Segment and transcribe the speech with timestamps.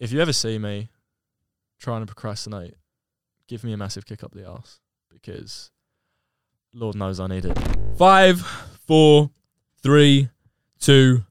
[0.00, 0.88] if you ever see me
[1.78, 2.74] trying to procrastinate,
[3.46, 4.80] give me a massive kick up the arse
[5.10, 5.70] because
[6.72, 7.58] Lord knows I need it.
[7.98, 8.40] Five,
[8.86, 9.30] four,
[9.82, 10.30] three,
[10.78, 11.24] two,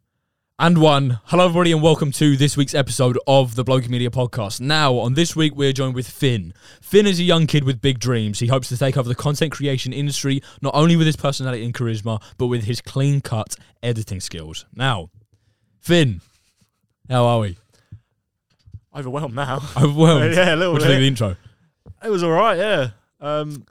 [0.60, 1.20] and one.
[1.26, 4.62] Hello, everybody, and welcome to this week's episode of the Bloki Media Podcast.
[4.62, 6.54] Now, on this week, we're joined with Fin.
[6.80, 8.38] Fin is a young kid with big dreams.
[8.38, 11.74] He hopes to take over the content creation industry, not only with his personality and
[11.74, 14.68] charisma, but with his clean cut editing skills.
[14.76, 15.10] Now,
[15.80, 16.22] Fin,
[17.10, 17.58] how are we?
[18.96, 19.62] Overwhelmed now.
[19.78, 20.34] Overwhelmed.
[20.34, 21.36] yeah, a little What think of the intro?
[22.04, 22.58] It was all right.
[22.58, 22.90] Yeah.
[23.20, 23.66] Um,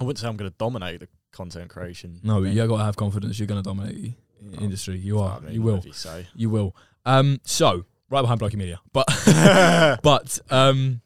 [0.00, 2.20] I wouldn't say I'm going to dominate the content creation.
[2.22, 2.52] No, thing.
[2.52, 3.38] you got to have confidence.
[3.38, 4.12] You're going to dominate the
[4.58, 4.96] Oh, industry.
[4.98, 5.38] You are.
[5.38, 5.80] I mean, you will.
[5.84, 6.26] You say.
[6.34, 6.76] You will.
[7.04, 9.06] Um, so right behind Bloki Media, but
[10.02, 11.00] but um,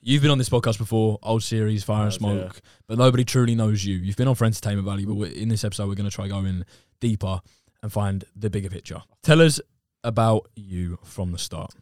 [0.00, 2.60] you've been on this podcast before, old series, Fire and Smoke, yeah.
[2.86, 3.96] but nobody truly knows you.
[3.96, 6.64] You've been on for entertainment value, but in this episode, we're going to try going
[7.00, 7.40] deeper
[7.82, 9.02] and find the bigger picture.
[9.22, 9.60] Tell us
[10.04, 11.74] about you from the start.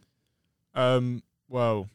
[0.75, 1.89] Um, well,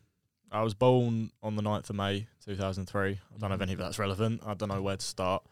[0.50, 3.10] I was born on the 9th of May 2003.
[3.10, 4.42] I don't know if any of that's relevant.
[4.44, 5.44] I don't know where to start.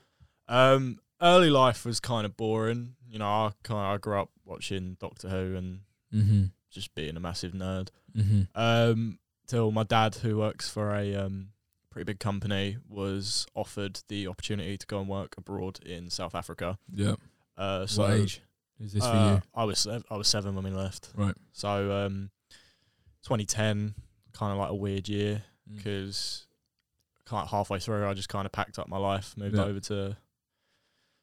[0.49, 2.95] Um, early life was kind of boring.
[3.09, 5.81] You know, I kind I grew up watching Doctor Who and
[6.15, 6.45] Mm-hmm.
[6.71, 7.89] just being a massive nerd.
[8.17, 8.43] Mm-hmm.
[8.55, 11.49] Um, till my dad, who works for a um,
[11.91, 16.79] pretty big company, was offered the opportunity to go and work abroad in South Africa.
[16.91, 17.17] Yeah.
[17.59, 18.41] Uh, so what age
[18.81, 19.43] is this for uh, you?
[19.55, 21.11] I was I was seven when we left.
[21.15, 21.35] Right.
[21.53, 22.31] So um,
[23.29, 23.95] 2010,
[24.33, 25.77] kind of like a weird year Mm.
[25.77, 26.47] because
[27.27, 29.65] kind of halfway through, I just kind of packed up my life, moved Yeah.
[29.65, 30.17] over to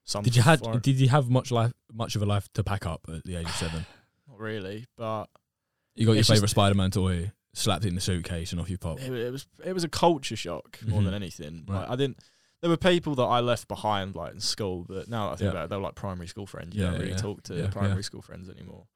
[0.04, 0.24] some.
[0.24, 2.86] Did you had foreign- did you have much life much of a life to pack
[2.86, 3.86] up at the age of seven?
[4.28, 5.26] Not really, but
[5.96, 9.00] You got your favorite Spider-Man toy, slapped it in the suitcase, and off you pop.
[9.00, 11.06] it, it was it was a culture shock more Mhm.
[11.06, 11.66] than anything.
[11.68, 11.80] Right.
[11.82, 12.20] Like, I didn't.
[12.62, 15.46] There were people that I left behind, like in school, but now that I think
[15.48, 15.52] Yeah.
[15.52, 16.76] about it, they were like primary school friends.
[16.76, 18.88] You Yeah, don't really yeah, talk to primary school friends anymore.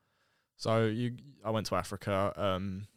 [0.58, 2.34] So you, I went to Africa.
[2.36, 2.88] Um,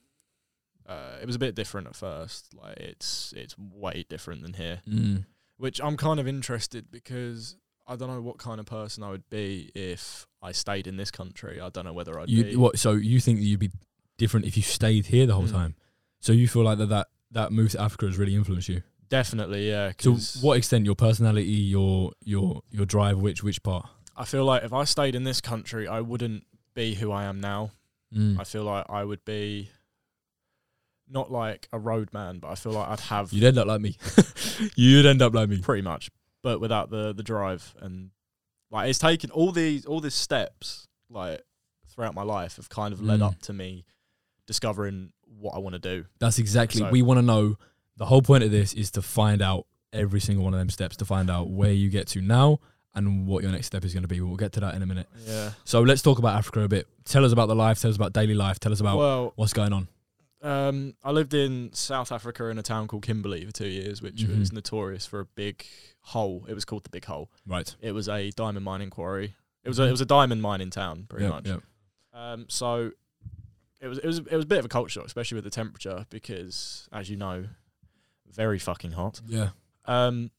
[0.88, 2.54] uh, it was a bit different at first.
[2.54, 4.80] Like it's it's way different than here.
[4.88, 5.24] Mm.
[5.56, 7.56] which I'm kind of interested because
[7.86, 11.10] I don't know what kind of person I would be if I stayed in this
[11.10, 11.60] country.
[11.60, 12.56] I don't know whether I'd be.
[12.56, 12.78] What?
[12.78, 13.70] So you think that you'd be
[14.18, 15.52] different if you stayed here the whole Mm.
[15.52, 15.74] time?
[16.20, 18.82] So you feel like that that that move to Africa has really influenced you.
[19.08, 19.92] Definitely, yeah.
[19.98, 20.84] To what extent?
[20.86, 23.86] Your personality, your your your drive, which which part?
[24.16, 26.44] I feel like if I stayed in this country, I wouldn't
[26.74, 27.70] be who I am now.
[28.14, 28.38] Mm.
[28.40, 29.70] I feel like I would be
[31.12, 33.96] not like a roadman, but I feel like I'd have You'd end up like me.
[34.76, 35.58] You'd end up like me.
[35.60, 36.10] pretty much,
[36.42, 38.10] but without the the drive and
[38.70, 41.42] like it's taken all these all these steps like
[41.88, 43.26] throughout my life have kind of led Mm.
[43.26, 43.84] up to me
[44.46, 46.06] discovering what I want to do.
[46.18, 46.80] That's exactly.
[46.80, 47.56] So- we want to know.
[47.98, 50.96] The whole point of this is to find out every single one of them steps
[50.96, 52.58] to find out where you get to now
[52.94, 54.18] and what your next step is going to be.
[54.20, 55.06] We'll get to that in a minute.
[55.26, 55.50] Yeah.
[55.64, 56.88] So let's talk about Africa a bit.
[57.04, 57.80] Tell us about the life.
[57.80, 58.58] Tell us about daily life.
[58.58, 59.88] Tell us about well, what's going on.
[60.42, 64.24] Um, I lived in South Africa in a town called Kimberley for two years, which
[64.24, 64.54] was Mhm.
[64.54, 65.64] notorious for a big
[66.00, 66.44] hole.
[66.48, 67.30] It was called the Big Hole.
[67.46, 67.74] Right.
[67.80, 69.36] It was a diamond mining quarry.
[69.62, 71.46] It was a, it was a diamond mining town, pretty Yeah, much.
[71.46, 71.58] yeah.
[72.12, 72.90] Um, so
[73.80, 75.50] it was it was it was a bit of a culture shock, especially with the
[75.50, 77.46] temperature, because as you know,
[78.28, 79.20] very fucking hot.
[79.26, 79.50] Yeah.
[79.84, 80.32] Um,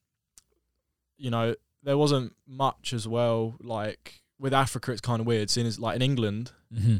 [1.17, 3.55] you know, there wasn't much as well.
[3.61, 5.49] Like with Africa, it's kind of weird.
[5.49, 6.97] Seeing as like in England, Mm-hmm.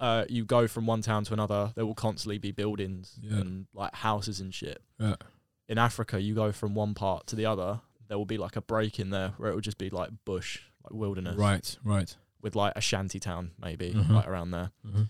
[0.00, 3.38] Uh, you go from one town to another, there will constantly be buildings Yeah.
[3.38, 4.82] and like houses and shit.
[4.98, 5.16] Yeah.
[5.68, 8.60] In Africa, you go from one part to the other, there will be like a
[8.60, 11.76] break in there where it will just be like bush, like wilderness, Right.
[11.82, 12.14] Right.
[12.40, 14.10] with like a shanty town maybe, Mhm.
[14.10, 14.70] like around there.
[14.82, 15.02] hmm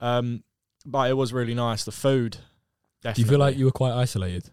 [0.00, 0.42] Um,
[0.86, 1.84] but it was really nice.
[1.84, 2.38] The food,
[3.02, 3.14] definitely.
[3.14, 4.50] Do you feel like you were quite isolated?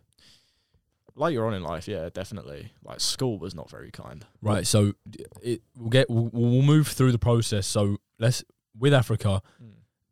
[1.16, 1.88] later on in life?
[1.88, 2.72] Yeah, definitely.
[2.84, 4.26] Like school was not very kind.
[4.42, 4.66] Right.
[4.66, 4.94] So
[5.42, 7.68] it we'll get we'll, we'll move through the process.
[7.68, 8.44] So let's
[8.78, 9.42] with Africa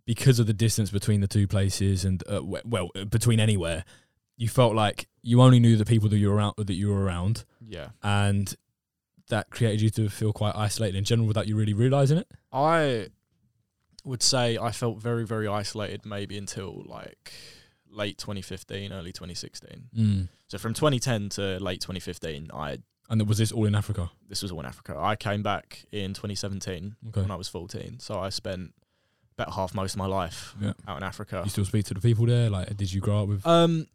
[0.06, 3.86] because of the distance between the two places and uh, well uh, between anywhere,
[4.38, 7.03] you felt like you only knew the people that you were around that you were
[7.03, 8.53] around, Yeah, and
[9.30, 12.28] that created you to feel quite isolated in general without you really realizing it.
[12.52, 13.09] I
[14.03, 17.32] would say I felt very, very isolated maybe until like
[17.90, 19.90] late 2015, early 2016.
[19.96, 20.28] Mm.
[20.47, 22.79] So from 2010 to late 2015, I
[23.09, 24.11] And was this all in Africa?
[24.28, 24.96] this was all in Africa.
[24.97, 27.22] I came back in 2017 Okay.
[27.22, 28.73] when I was 14, so I spent
[29.38, 30.73] about half most of my life Yeah.
[30.88, 31.41] out in Africa.
[31.44, 32.50] You still speak to the people there?
[32.50, 33.47] Like, did you grow up with?
[33.47, 33.88] Um,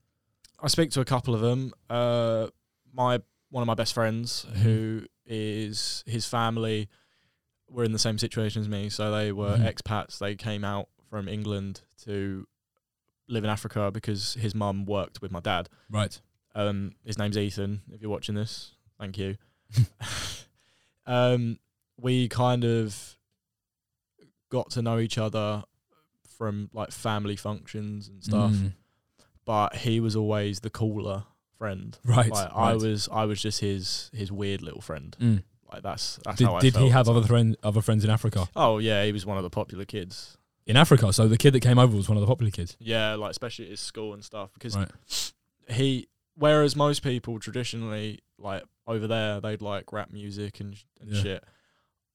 [0.61, 1.72] I speak to a couple of them.
[1.88, 2.49] Uh,
[2.93, 3.20] my
[3.50, 4.56] one of my best friends, Mhm.
[4.62, 6.88] who is his family,
[7.69, 8.88] were in the same situation as me.
[8.90, 9.72] So they were Mhm.
[9.72, 10.19] expats.
[10.19, 12.49] They came out from England to
[13.28, 15.69] live in Africa because his mum worked with my dad.
[15.88, 16.20] right.
[16.56, 17.82] Um, his name's Ethan.
[17.93, 19.37] If you're watching this, thank you.
[21.06, 21.58] um,
[22.00, 23.17] we kind of
[24.50, 25.64] got to know each other
[26.37, 28.52] from like family functions and stuff.
[28.52, 28.73] Mm.
[29.44, 31.25] But he was always the cooler
[31.58, 31.99] friend.
[32.05, 32.31] Right.
[32.31, 35.17] Like I was, I was just his his weird little friend.
[35.20, 35.43] Mm.
[35.73, 38.49] Like that's that's Did, how I did he have other friend, other friends in Africa?
[38.55, 40.38] Oh yeah, he was one of the popular kids.
[40.67, 42.75] In Africa, so the kid that came over was one of the popular kids.
[42.81, 45.32] Yeah, like especially at his school and stuff because Right.
[45.69, 46.08] he.
[46.37, 51.22] Whereas most people traditionally like over there, they'd like rap music and, sh- and Yeah.
[51.22, 51.44] shit.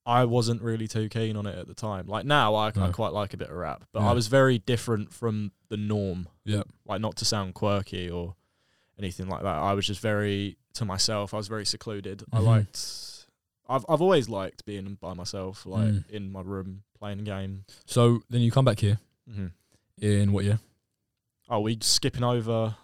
[0.05, 2.07] I wasn't really too keen on it at the time.
[2.07, 4.09] Like now, I, I quite like a bit of rap, but Yeah.
[4.09, 6.27] I was very different from the norm.
[6.45, 6.63] Yeah.
[6.85, 8.35] Like not to sound quirky or
[8.97, 9.55] anything like that.
[9.55, 11.33] I was just very to myself.
[11.33, 12.23] I was very secluded.
[12.31, 12.43] I Mhm.
[12.45, 13.25] liked.
[13.67, 16.09] I've I've always liked being by myself, like Mm.
[16.09, 17.65] in my room playing a game.
[17.85, 18.99] So then you come back here
[19.29, 19.47] Mm-hmm.
[20.03, 20.59] in what year?
[21.49, 22.75] Oh, we skipping over.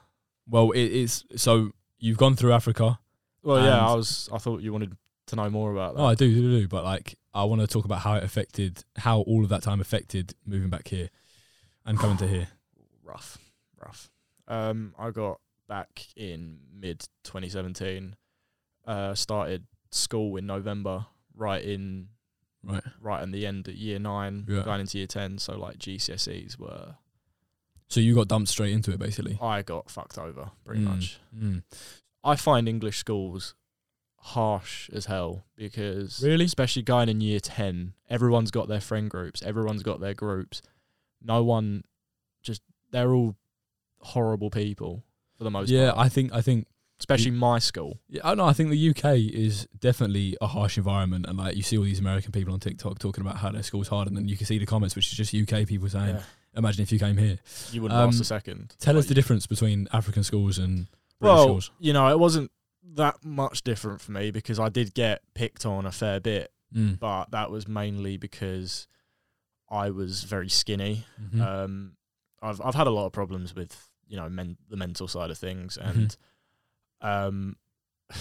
[0.47, 2.99] Well, it, it's so you've gone through Africa.
[3.45, 4.27] Well, yeah, I was.
[4.33, 4.97] I thought you wanted
[5.27, 6.01] to know more about that.
[6.01, 6.67] Oh, I do, do, do.
[6.67, 9.79] But like, I want to talk about how it affected, how all of that time
[9.79, 11.09] affected moving back here
[11.85, 12.47] and coming to here.
[13.03, 13.37] rough,
[13.81, 14.09] rough.
[14.47, 18.15] Um, I got back in mid 2017.
[18.85, 21.05] Uh, started school in November,
[21.35, 22.09] right in
[22.63, 22.83] Right.
[22.99, 24.63] right in the end at year nine, Yeah.
[24.63, 25.37] going into year ten.
[25.37, 26.95] So like GCSEs were,
[27.89, 29.37] So you got dumped straight into it, basically.
[29.39, 31.19] I got fucked over pretty Mm, much.
[31.35, 31.63] mm.
[32.25, 33.55] I find English schools
[34.17, 36.45] harsh as hell because Really?
[36.45, 40.63] especially going in year 10 everyone's got their friend groups everyone's got their groups
[41.21, 41.83] no one
[42.41, 42.61] just
[42.91, 43.35] they're all
[43.99, 45.03] horrible people
[45.37, 46.65] for the most Yeah, part Yeah, I think, I think,
[46.99, 48.45] especially my school yeah, I know.
[48.45, 51.99] I think the UK is definitely a harsh environment, and like you see all these
[51.99, 54.57] American people on TikTok talking about how their school's hard, and then you can see
[54.57, 56.21] the comments, which is just UK people saying, yeah,
[56.55, 57.37] "Imagine if you came here."
[57.71, 60.87] you wouldn't last Um, a second Tell us the difference between African schools and
[61.21, 61.71] well schools.
[61.79, 62.51] you know it wasn't
[62.93, 66.99] that much different for me because I did get picked on a fair bit Mm.
[66.99, 68.87] but that was mainly because
[69.69, 71.39] I was very skinny Mhm.
[71.41, 71.97] Um,
[72.41, 75.37] I've I've had a lot of problems with you know men, the mental side of
[75.37, 75.99] things, Mm-hmm.
[75.99, 76.17] and
[77.01, 77.55] um,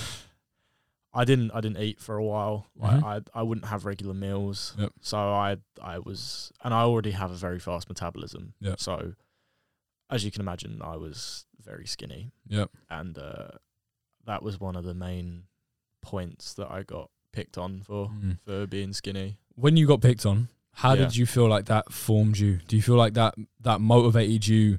[1.17, 2.67] I didn't I didn't eat for a while.
[2.77, 3.05] Like Mhm.
[3.35, 4.93] I I wouldn't have regular meals, Yep.
[5.01, 8.55] so I I was and I already have a very fast metabolism.
[8.61, 8.81] Yep.
[8.81, 9.15] So
[10.11, 12.71] as you can imagine, I was very skinny, Yep.
[12.91, 13.49] and uh,
[14.27, 15.45] that was one of the main
[16.03, 18.39] points that I got picked on for Mm.
[18.45, 19.39] for being skinny.
[19.55, 21.03] When you got picked on, how Yeah.
[21.05, 22.59] did you feel like that formed you?
[22.69, 24.79] Do you feel like that that motivated you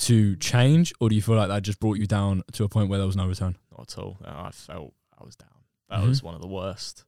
[0.00, 2.88] to change, or do you feel like that just brought you down to a point
[2.88, 3.56] where there was no return?
[3.70, 4.18] Not at all.
[4.24, 5.50] Uh, I felt I was down.
[5.88, 6.08] That Mhm.
[6.08, 7.04] was one of the worst.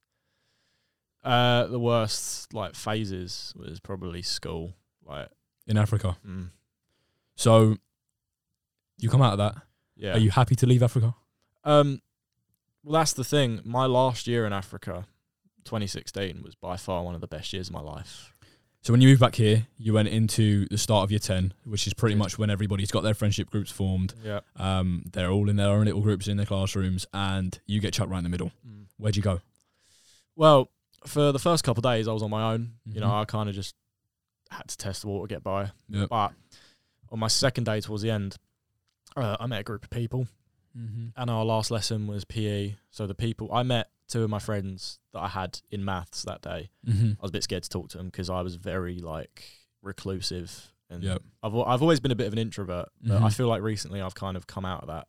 [1.25, 4.75] Uh, the worst like phases was probably school.
[5.05, 5.29] Like,
[5.67, 6.17] in Africa.
[6.25, 6.50] mm,
[7.36, 7.76] So
[8.98, 9.54] you come out of that.
[9.96, 10.12] yeah.
[10.14, 11.14] Are you happy to leave Africa?
[11.64, 12.00] um,
[12.82, 13.60] well, that's the thing.
[13.64, 15.06] My last year in Africa,
[15.64, 18.32] 2016, was by far one of the best years of my life.
[18.82, 21.88] So when you moved back here, you went into the start of year ten, which
[21.88, 24.14] is pretty much when everybody's got their friendship groups formed.
[24.22, 24.40] Yeah.
[24.54, 28.10] Um, they're all in their own little groups in their classrooms, and you get chucked
[28.12, 28.52] right in the middle.
[28.64, 28.84] Mm.
[28.96, 29.40] Where'd you go?
[30.36, 30.70] Well,
[31.04, 32.74] for the first couple of days, I was on my own.
[32.84, 33.10] You know.
[33.10, 33.74] I kind of just
[34.52, 35.72] had to test the water, get by.
[35.88, 36.08] Yep.
[36.08, 36.32] But
[37.11, 38.37] on my second day towards the end,
[39.17, 40.29] uh, I met a group of people.
[40.76, 41.06] Mm-hmm.
[41.17, 42.75] and our last lesson was PE.
[42.91, 46.43] So the people I met two of my friends that I had in maths that
[46.43, 46.69] day.
[46.87, 47.12] Mm-hmm.
[47.12, 49.43] I was a bit scared to talk to them because I was very like
[49.81, 51.23] reclusive and Yep.
[51.43, 53.32] I've I've always been a bit of an introvert, but I Mhm.
[53.35, 55.06] feel like recently I've kind of come out of that.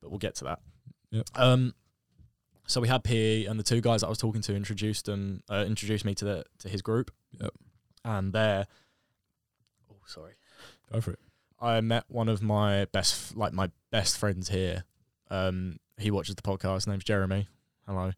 [0.00, 0.58] But we'll get to that.
[1.12, 1.28] Yep.
[1.36, 1.74] Um.
[2.66, 5.44] So we had PE, and the two guys that I was talking to introduced them,
[5.48, 7.12] uh, introduced me to the to his group.
[7.40, 7.52] Yep.
[8.04, 8.66] And there,
[9.88, 10.32] oh sorry,
[10.92, 11.20] Go for it.
[11.60, 14.84] I met one of my best, like my best friends here.
[15.30, 16.74] Um, he watches the podcast.
[16.74, 17.48] His name's Jeremy.
[17.86, 18.12] Hello.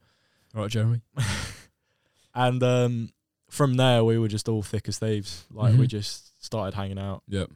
[0.55, 1.01] All right, Jeremy.
[2.35, 3.13] And um,
[3.51, 5.45] from there, we were just all thick as thieves.
[5.51, 5.91] Like we Mhm.
[5.91, 7.23] just started hanging out.
[7.27, 7.51] Yep.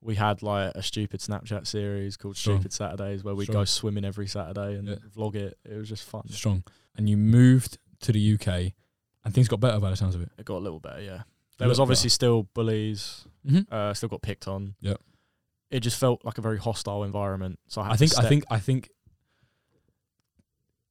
[0.00, 2.56] We had like a stupid Snapchat series called Strong.
[2.56, 4.94] Stupid Saturdays, where we go swimming every Saturday and Yeah.
[5.14, 5.56] vlog it.
[5.64, 6.28] It was just fun.
[6.30, 6.64] Strong.
[6.96, 8.74] And you moved to the UK,
[9.24, 10.30] and things got better by the sounds of it.
[10.36, 11.22] It got a little better, yeah.
[11.58, 13.26] There was obviously still bullies.
[13.46, 13.72] Mm-hmm.
[13.72, 14.74] Uh, still got picked on.
[14.80, 15.00] Yep.
[15.74, 17.58] It just felt like a very hostile environment.
[17.66, 18.90] So I, had I to think I think I think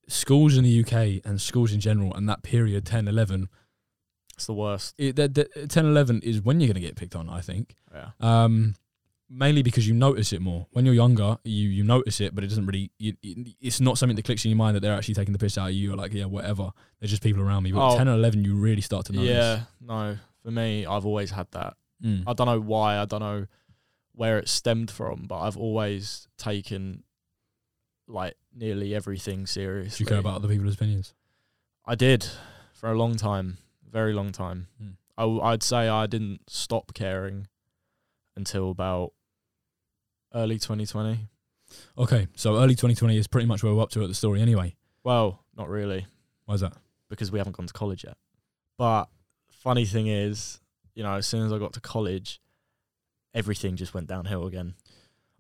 [0.07, 3.47] schools in the UK and schools in general and that period 10 11
[4.35, 4.93] it's the worst.
[4.97, 7.75] it, the, the 10 11 is when you're going to get picked on I think
[7.93, 8.09] Yeah.
[8.19, 8.75] um
[9.29, 12.47] mainly because you notice it more when you're younger you you notice it but it
[12.47, 15.13] doesn't really you, it- it's not something that clicks in your mind that they're actually
[15.15, 17.71] taking the piss out of you you're like yeah whatever they're just people around me
[17.71, 17.97] but Oh.
[17.97, 19.61] 10 or 11 you really start to notice Yeah.
[19.79, 20.17] No.
[20.43, 21.77] For me, I've always had that.
[22.03, 22.23] Mm.
[22.27, 22.97] I don't know why.
[22.97, 23.45] I don't know
[24.15, 27.03] where it stemmed from, but I've always taken
[28.07, 30.03] like nearly everything seriously.
[30.03, 31.13] you care about other people's opinions
[31.85, 32.27] I did
[32.73, 33.57] for a long time,
[33.89, 34.67] very long time.
[34.81, 34.95] Mm.
[35.17, 37.47] I w- I'd say I didn't stop caring
[38.35, 39.13] until about
[40.33, 41.27] early 2020.
[41.97, 44.75] Okay, so early 2020 is pretty much where we're up to at the story anyway.
[45.03, 46.05] Well, not really,
[46.45, 46.73] Why is that?
[47.09, 48.17] because we haven't gone to college yet.
[48.77, 49.05] But
[49.49, 50.59] funny thing is,
[50.95, 52.39] you know, as soon as I got to college,
[53.33, 54.75] everything just went downhill again.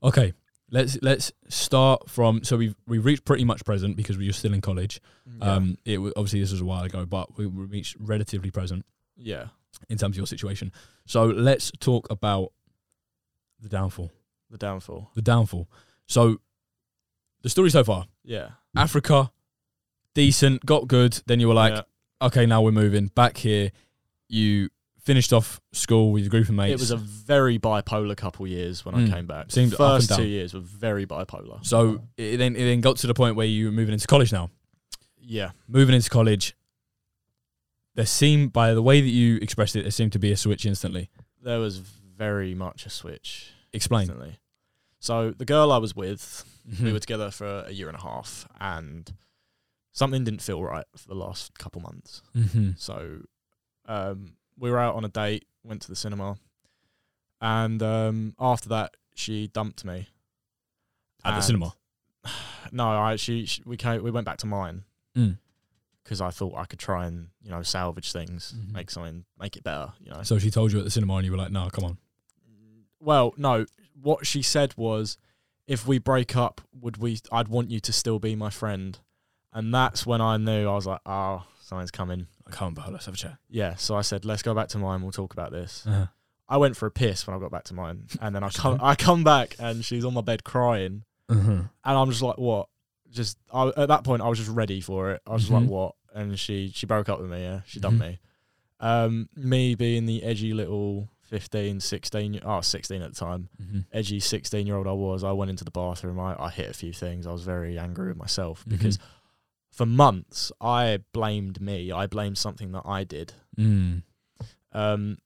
[0.01, 0.33] Okay,
[0.71, 2.43] let's let's start from.
[2.43, 5.01] So we've we reached pretty much present because we were still in college.
[5.41, 8.85] Um, it wa- obviously this was a while ago, but we we reached relatively present
[9.15, 9.45] yeah,
[9.89, 10.71] in terms of your situation.
[11.05, 12.51] So let's talk about
[13.59, 14.11] the downfall.
[14.49, 15.11] the downfall.
[15.15, 15.69] The downfall.
[16.07, 16.39] So
[17.41, 19.31] the story so far: Yeah, Africa,
[20.15, 21.21] decent, got good.
[21.27, 22.27] Then you were like, Yeah.
[22.27, 23.71] okay, now we're moving back here.
[24.29, 24.69] You
[25.03, 26.71] finished off school with a group of mates.
[26.73, 29.07] it was a very bipolar couple years when Mm.
[29.11, 29.47] I came back.
[29.47, 31.63] The Seemed and first two years were very bipolar.
[31.65, 34.31] so it then it then got to the point where you were moving into college
[34.31, 34.49] now.
[35.19, 36.55] Yeah, moving into college,
[37.95, 40.65] there seemed, by the way that you expressed it, there seemed to be a switch
[40.65, 41.09] instantly.
[41.41, 43.51] there was very much a switch.
[43.73, 44.03] Explain.
[44.03, 44.39] Instantly.
[44.99, 46.79] So the girl I was with, Mhm.
[46.85, 49.11] we were together for a year and a half, and
[49.91, 52.21] something didn't feel right for the last couple months.
[52.33, 52.79] Mhm.
[52.79, 53.23] So
[53.85, 56.37] um, we were out on a date, went to the cinema,
[57.41, 60.07] and um, after that, she dumped me
[61.25, 61.73] At the And- cinema.
[62.71, 64.83] No, I she, she we came, we went back to mine
[65.15, 65.37] Mm.
[66.03, 68.71] because I thought I could try and you know salvage things, Mhm.
[68.71, 69.93] make something, make it better.
[69.99, 70.23] You know.
[70.23, 71.97] So she told you at the cinema, and you were like, "No, come on."
[72.99, 73.65] Well, no.
[74.01, 75.17] What she said was,
[75.67, 77.19] if we break up, would we?
[77.31, 78.97] I'd want you to still be my friend,
[79.51, 82.27] and that's when I knew I was like, oh, something's coming.
[82.47, 83.37] I come on, bro, let's have a chat.
[83.49, 83.75] Yeah.
[83.75, 85.01] So I said, let's go back to mine.
[85.01, 85.85] We'll talk about this.
[85.87, 86.07] Uh-huh.
[86.49, 88.79] I went for a piss when I got back to mine, and then I come,
[88.81, 91.51] I come back, and she's on my bed crying, Uh-huh.
[91.51, 92.67] and I'm just like, what?
[93.11, 95.21] Just I, at that point, I was just ready for it.
[95.25, 95.61] I was just Mhm.
[95.61, 95.95] like, what?
[96.13, 97.41] And she she broke up with me.
[97.41, 98.07] Yeah, she dumped Mhm.
[98.07, 98.19] me.
[98.79, 103.85] Um, me being the edgy little 15, 16, oh, 16 at the time Mhm.
[103.93, 106.19] edgy 16 year old I was, I went into the bathroom.
[106.19, 107.25] I, I hit a few things.
[107.25, 108.69] I was very angry with myself Mhm.
[108.69, 108.99] because
[109.73, 111.91] for months I blamed me.
[111.91, 113.33] I blamed something that I did.
[113.57, 114.03] Mm.
[114.71, 115.17] Um,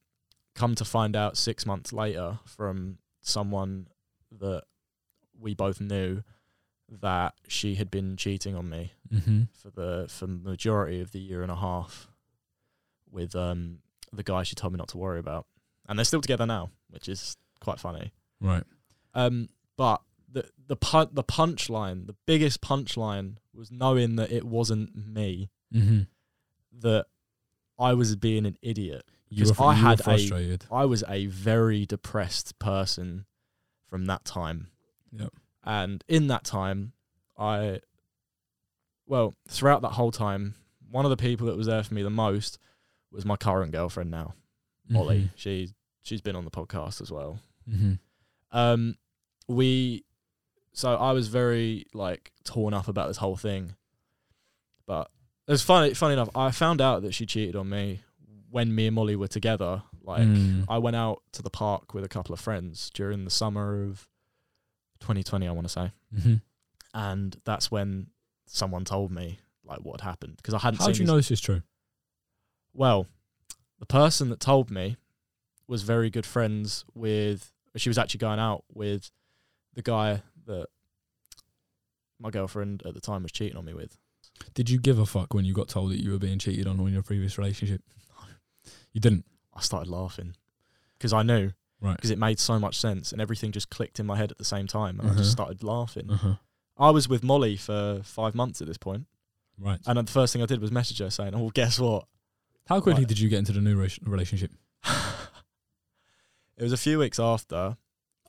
[0.54, 3.88] come to find out six months later from someone
[4.40, 4.64] that
[5.38, 6.22] we both knew
[6.88, 9.48] that she had been cheating on me Mhm.
[9.52, 12.08] for the for the majority of the year and a half
[13.10, 13.80] with um
[14.12, 15.46] the guy she told me not to worry about.
[15.86, 18.12] And they're still together now, which is quite funny.
[18.40, 18.64] Right.
[19.14, 24.94] Um, but the the pun- the punchline, the biggest punchline, was knowing that it wasn't
[24.94, 25.50] me.
[25.74, 26.00] Mm-hmm.
[26.80, 27.06] That
[27.78, 29.04] I was being an idiot.
[29.30, 30.64] You were, 'Cause fr- I had a- frustrated.
[30.70, 33.26] I was a very depressed person
[33.88, 34.68] from that time.
[35.12, 35.32] Yep.
[35.64, 36.92] And in that time,
[37.36, 37.80] I,
[39.06, 40.54] well, throughout that whole time,
[40.90, 42.58] one of the people that was there for me the most
[43.10, 44.34] was my current girlfriend now,
[44.88, 45.30] Molly.
[45.34, 45.70] She
[46.02, 47.38] she's been on the podcast as well.
[47.68, 47.94] Mm-hmm.
[48.56, 48.96] um
[49.46, 50.04] we
[50.78, 53.74] so i was very like torn up about this whole thing
[54.86, 55.10] but
[55.46, 58.00] it's funny funny enough i found out that she cheated on me
[58.50, 60.64] when me and molly were together like Mm.
[60.68, 64.08] i went out to the park with a couple of friends during the summer of
[65.00, 66.34] 2020 i want to say Mm-hmm.
[66.94, 68.06] and that's when
[68.46, 71.30] someone told me like what had happened because i hadn't How do you know this
[71.30, 71.62] is true?
[72.72, 73.06] well
[73.78, 74.96] the person that told me
[75.66, 79.10] was very good friends with she was actually going out with
[79.74, 80.66] the guy that
[82.20, 83.96] my girlfriend at the time was cheating on me with.
[84.54, 86.78] Did you give a fuck when you got told that you were being cheated on
[86.80, 87.80] in your previous relationship?
[88.10, 88.72] No.
[88.92, 89.24] You didn't.
[89.54, 90.34] I started laughing
[90.98, 91.96] because I knew Right.
[91.96, 94.44] because it made so much sense and everything just clicked in my head at the
[94.44, 95.20] same time and I Uh-huh.
[95.20, 96.10] just started laughing.
[96.10, 96.34] Uh-huh.
[96.76, 99.06] I was with Molly for five months at this point,
[99.58, 99.80] Right.
[99.86, 102.06] and the first thing I did was message her saying, "Oh, guess what?
[102.66, 103.08] How quickly Right.
[103.08, 104.52] did you get into the new re- relationship?
[106.56, 107.76] it was a few weeks after.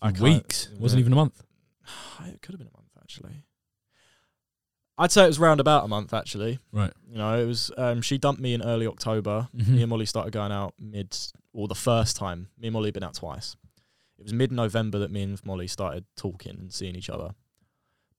[0.02, 0.70] I Weeks.
[0.80, 1.02] Wasn't yeah.
[1.02, 1.44] even a month.
[2.26, 3.44] It could have been a month actually.
[4.98, 6.60] I'd say it was round about a month actually.
[6.72, 6.92] Right.
[7.10, 7.72] You know, it was.
[7.78, 9.48] Um, she dumped me in early October.
[9.56, 9.68] Mhm.
[9.70, 11.16] Me and Molly started going out mid,
[11.54, 12.50] or the first time.
[12.58, 13.56] Me and Molly had been out twice.
[14.18, 17.36] It was mid November that me and Molly started talking and seeing each other.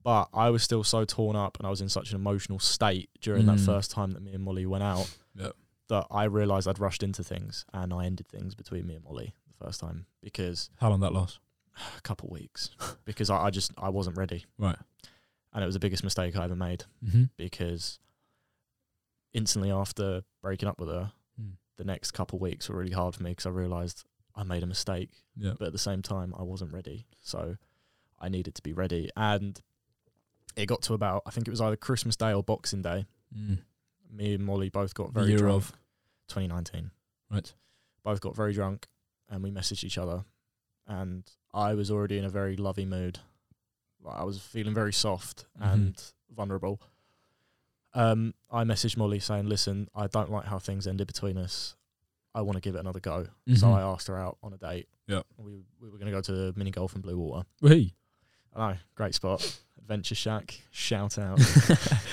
[0.03, 3.11] But I was still so torn up, and I was in such an emotional state
[3.21, 3.67] during that Mm.
[3.67, 5.55] first time that me and Molly went out Yep.
[5.89, 9.35] that I realised I'd rushed into things, and I ended things between me and Molly
[9.47, 11.39] the first time because How long that last?
[11.99, 12.71] a couple weeks
[13.05, 14.77] because I, I just I wasn't ready, Right.
[15.53, 17.25] and it was the biggest mistake I ever made Mm-hmm.
[17.37, 17.99] because
[19.33, 21.53] instantly after breaking up with her, Mm.
[21.77, 24.62] the next couple of weeks were really hard for me because I realised I made
[24.62, 25.55] a mistake, Yeah.
[25.59, 27.57] but at the same time I wasn't ready, so
[28.19, 29.11] I needed to be ready.
[29.17, 29.61] And
[30.57, 33.07] it got to about I think it was either Christmas Day or Boxing Day.
[33.37, 33.59] Mm.
[34.11, 35.55] Me and Molly both got very year drunk.
[35.65, 35.73] of.
[36.29, 36.91] 2019.
[37.31, 37.53] Right.
[38.05, 38.87] Both got very drunk,
[39.29, 40.25] and we messaged each other,
[40.87, 43.19] and I was already in a very lovey mood.
[44.02, 45.73] Like I was feeling very soft Mhm.
[45.73, 46.02] and
[46.35, 46.80] vulnerable.
[47.92, 51.75] Um, I messaged Molly saying, "Listen, I don't like how things ended between us.
[52.35, 53.75] I want to give it another go." So Mhm.
[53.75, 54.88] I asked her out on a date.
[55.09, 55.26] Yep.
[55.38, 57.45] we we were going to go to mini golf in Bluewater.
[57.61, 57.95] Hey.
[58.54, 60.61] I know, great spot, Adventure Shack.
[60.71, 61.40] Shout out.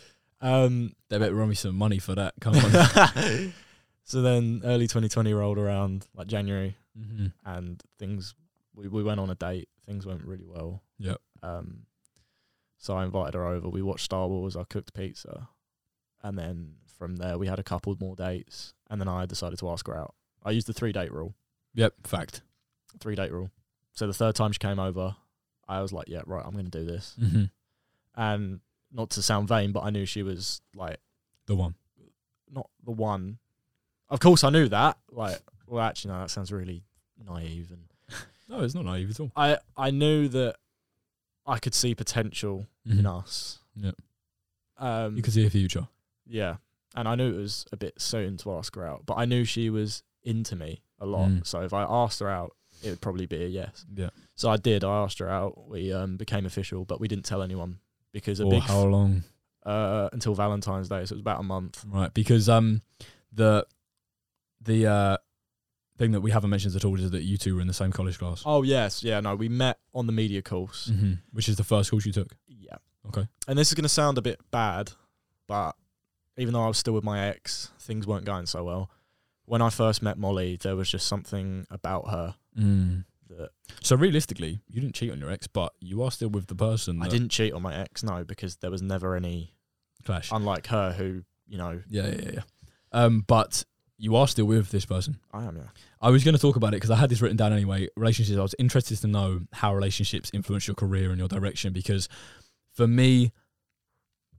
[0.40, 2.34] um, They better run me some money for that.
[2.40, 3.52] Come on.
[4.04, 7.26] so then early 2020 rolled around, like January, mm-hmm.
[7.44, 8.34] and things
[8.80, 9.68] we, we went on a date.
[9.86, 10.82] Things went really well.
[10.98, 11.18] Yep.
[11.42, 11.82] um
[12.78, 13.68] so i invited her over.
[13.68, 14.56] We watched star wars.
[14.56, 15.48] I cooked pizza.
[16.22, 18.74] And then from there we had a couple more dates.
[18.88, 20.14] And then i decided to ask her out.
[20.44, 21.34] I used the three date rule.
[21.74, 22.06] Yep.
[22.06, 22.42] Fact.
[23.00, 23.50] three date rule.
[23.92, 25.16] So the third time she came over
[25.68, 27.14] i was like yeah right i'm gonna do this.
[27.20, 27.44] Mm-hmm.
[28.16, 28.60] and
[28.92, 30.96] not to sound vain but i knew she was like
[31.46, 31.74] The one.
[32.50, 33.38] not the one.
[34.08, 34.96] Of course i knew that.
[35.12, 36.82] Like well actually no that sounds really
[37.24, 37.82] naive and
[38.50, 39.32] No, it's not naive at all.
[39.36, 40.56] I I knew that
[41.46, 43.18] I could see potential in Mhm.
[43.18, 43.60] us.
[43.76, 43.94] Yep.
[44.78, 45.88] Um, You can see a future.
[46.26, 46.56] yeah,
[46.94, 49.44] and I knew it was a bit soon to ask her out, but I knew
[49.44, 51.28] she was into me a lot.
[51.28, 51.46] Mm.
[51.46, 53.84] So if I asked her out, it would probably be a yes.
[53.94, 54.10] Yeah.
[54.34, 54.84] So I did.
[54.84, 55.68] I asked her out.
[55.68, 57.78] We um, became official, but we didn't tell anyone
[58.12, 59.24] because a Or big how long?
[59.64, 61.04] uh, until Valentine's Day.
[61.04, 61.84] So it was about a month.
[61.86, 62.12] Right.
[62.12, 62.82] Because um,
[63.32, 63.66] the
[64.62, 65.16] the uh
[66.00, 67.92] thing that we haven't mentioned at all is that you two were in the same
[67.92, 69.20] college class, Oh yes, yeah.
[69.20, 70.88] No, we met on the media course.
[70.90, 71.12] mm-hmm.
[71.32, 72.34] which is the first course you took.
[72.48, 72.76] Yeah.
[73.08, 73.28] Okay.
[73.46, 74.92] And this is going to sound a bit bad,
[75.46, 75.76] but
[76.36, 78.90] even though I was still with my ex, things weren't going so well.
[79.44, 83.04] When I first met Molly, there was just something about her Mm.
[83.28, 83.50] that
[83.82, 87.00] So realistically, you didn't cheat on your ex, but you are still with the person.
[87.02, 89.52] I didn't cheat on my ex, no, because there was never any,
[90.04, 90.30] clash.
[90.32, 92.30] unlike her, who, you know, Yeah, yeah, yeah.
[92.34, 92.42] yeah.
[92.92, 93.64] Um, but
[94.02, 95.18] you are still with this person.
[95.30, 95.64] I am, yeah.
[96.00, 97.86] I was going to talk about it because I had this written down anyway.
[97.96, 98.38] Relationships.
[98.38, 102.08] I was interested to know how relationships influence your career and your direction because
[102.72, 103.30] for me,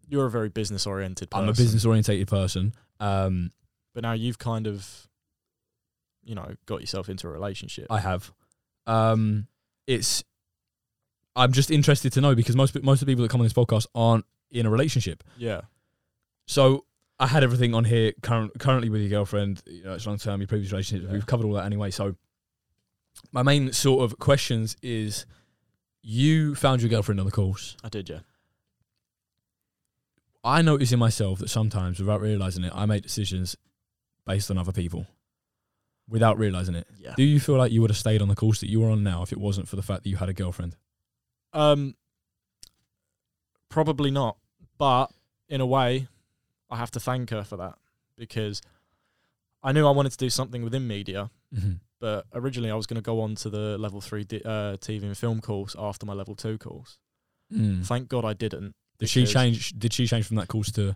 [0.10, 1.44] You're a very business oriented person.
[1.44, 2.74] I'm a business orientated person.
[3.00, 3.52] Um,
[3.94, 5.08] But now you've kind of,
[6.24, 7.86] you know, got yourself into a relationship.
[7.90, 8.34] I have.
[8.88, 9.48] Um,
[9.86, 10.24] it's.
[11.36, 13.54] I'm just interested to know because most most of the people that come on this
[13.54, 15.24] podcast aren't in a relationship.
[15.38, 15.62] yeah.
[16.48, 16.86] So
[17.22, 19.62] I had everything on here current, currently with your girlfriend.
[19.68, 21.08] You know, it's long term, your previous relationships.
[21.08, 21.14] Yeah.
[21.14, 21.92] We've covered all that anyway.
[21.92, 22.16] So
[23.32, 25.28] my main sort of questions is:
[26.02, 27.78] you found your girlfriend on the course.
[27.84, 28.20] I did, yeah.
[30.44, 33.56] I notice in myself that sometimes, without realizing it, I make decisions
[34.26, 35.06] based on other people
[36.10, 36.88] without realizing it.
[36.98, 37.14] Yeah.
[37.16, 39.04] Do you feel like you would have stayed on the course that you were on
[39.04, 40.76] now if it wasn't for the fact that you had a girlfriend?
[41.54, 41.96] Um,
[43.70, 44.38] probably not.
[44.80, 45.12] But
[45.48, 46.08] in a way,
[46.72, 47.76] I have to thank her for that
[48.18, 48.62] because
[49.62, 51.30] I knew I wanted to do something within media.
[51.56, 51.74] Mm-hmm.
[52.00, 55.04] But originally, I was going to go on to the level three di- uh, TV
[55.04, 56.98] and film course after my level two course.
[57.54, 57.86] Mm.
[57.86, 58.74] Thank God I didn't.
[58.98, 59.74] Did she change?
[59.78, 60.96] Did she change from that course to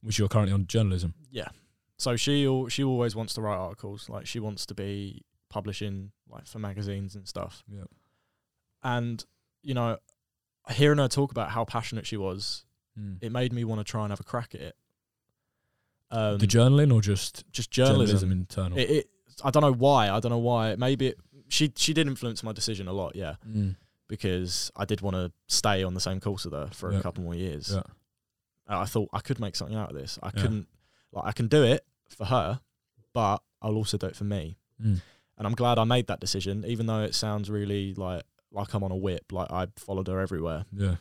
[0.00, 1.14] which you're currently on journalism?
[1.30, 1.48] Yeah.
[1.98, 4.08] So she she always wants to write articles.
[4.08, 7.62] Like she wants to be publishing like for magazines and stuff.
[7.68, 7.88] Yep.
[8.82, 9.24] And
[9.62, 9.98] you know,
[10.70, 12.64] hearing her talk about how passionate she was,
[12.98, 13.18] Mm.
[13.20, 14.76] it made me want to try and have a crack at it.
[16.16, 18.30] Um, the journaling or just just journalism.
[18.32, 18.78] internal?
[18.78, 19.08] It, it,
[19.42, 20.10] I don't know why.
[20.10, 20.76] I don't know why.
[20.76, 23.16] Maybe it, she she did influence my decision a lot.
[23.16, 23.76] Yeah, Mm.
[24.08, 26.98] because I did want to stay on the same course with her for Yeah.
[26.98, 27.72] a couple more years.
[27.74, 27.82] Yeah.
[28.66, 30.18] I thought I could make something out of this.
[30.22, 30.42] I Yeah.
[30.42, 30.68] couldn't
[31.12, 32.60] like I can do it for her,
[33.12, 34.56] but I'll also do it for me.
[34.82, 35.00] Mm.
[35.36, 38.22] And I'm glad I made that decision, even though it sounds really like
[38.52, 39.32] like I'm on a whip.
[39.32, 40.64] Like I followed her everywhere.
[40.72, 40.96] Yeah.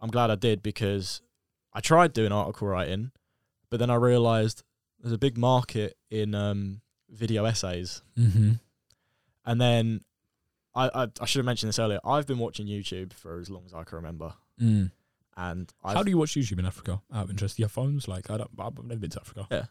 [0.00, 1.22] I'm glad I did because
[1.72, 3.10] I tried doing article writing,
[3.74, 4.62] but then I realised
[5.00, 8.02] there's a big market in um, video essays.
[8.16, 8.52] Mm-hmm.
[9.44, 10.02] And then
[10.76, 11.98] I, I I should have mentioned this earlier.
[12.04, 14.92] I've been watching YouTube for as long as I can remember, Mm.
[15.36, 17.02] and I've, How do you watch YouTube in Africa?
[17.12, 18.06] Out of interest, do you have phones?
[18.06, 18.50] Like I don't.
[18.60, 19.48] I've never been to Africa.
[19.50, 19.64] Yeah,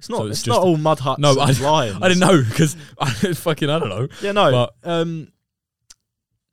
[0.00, 1.20] it's not so it's it's, not all mud huts.
[1.20, 1.98] No, I- lions.
[2.02, 4.08] I didn't know because I fucking I don't know.
[4.20, 4.50] Yeah, no.
[4.50, 5.28] But- um,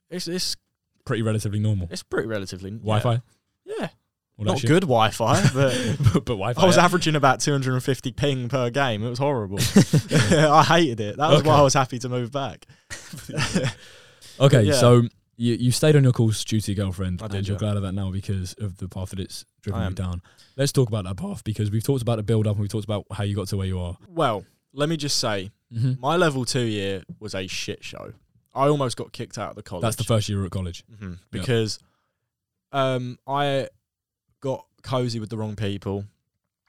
[0.08, 0.56] it's it's
[1.04, 1.88] Pretty relatively normal.
[1.90, 2.76] it's pretty relatively yeah.
[2.78, 3.20] Wi-Fi.
[3.64, 3.88] Yeah,
[4.38, 5.74] that not good Wi-Fi, but
[6.12, 6.62] but, but Wi-Fi.
[6.62, 6.84] I was yeah.
[6.84, 9.04] averaging about 250 ping per game.
[9.04, 9.58] It was horrible.
[10.20, 11.16] I hated it.
[11.18, 11.48] That was Okay.
[11.48, 12.66] why I was happy to move back.
[14.40, 14.72] Okay, Yeah.
[14.74, 15.02] so
[15.36, 17.58] you you stayed on your course due to your girlfriend, I and did, you're yeah.
[17.60, 19.94] glad of that now because of the path that it's driven I you am.
[19.94, 20.22] down.
[20.56, 22.84] Let's talk about that path because we've talked about the build up and we've talked
[22.84, 23.96] about how you got to where you are.
[24.08, 26.00] well, let me just say, Mm-hmm.
[26.02, 28.12] my level two year was a shit show.
[28.54, 29.80] I almost got kicked out of the college.
[29.80, 30.84] That's the first year at college.
[30.98, 31.78] hmm because
[32.72, 33.68] um, I
[34.42, 36.04] got cozy with the wrong people,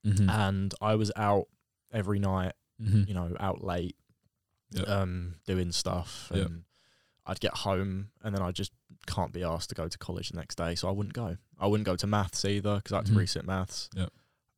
[0.06, 0.30] Mm-hmm.
[0.30, 1.48] and I was out
[1.92, 2.54] every night.
[2.82, 3.04] mm-hmm.
[3.08, 3.96] You know, out late,
[4.72, 4.84] Yeah.
[4.84, 6.64] um, doing stuff, and
[7.26, 8.74] I'd get home and then I just
[9.06, 11.38] can't be asked to go to college the next day, so I wouldn't go.
[11.58, 13.90] I wouldn't go to maths either because I had to resit maths.
[13.96, 14.12] Yep.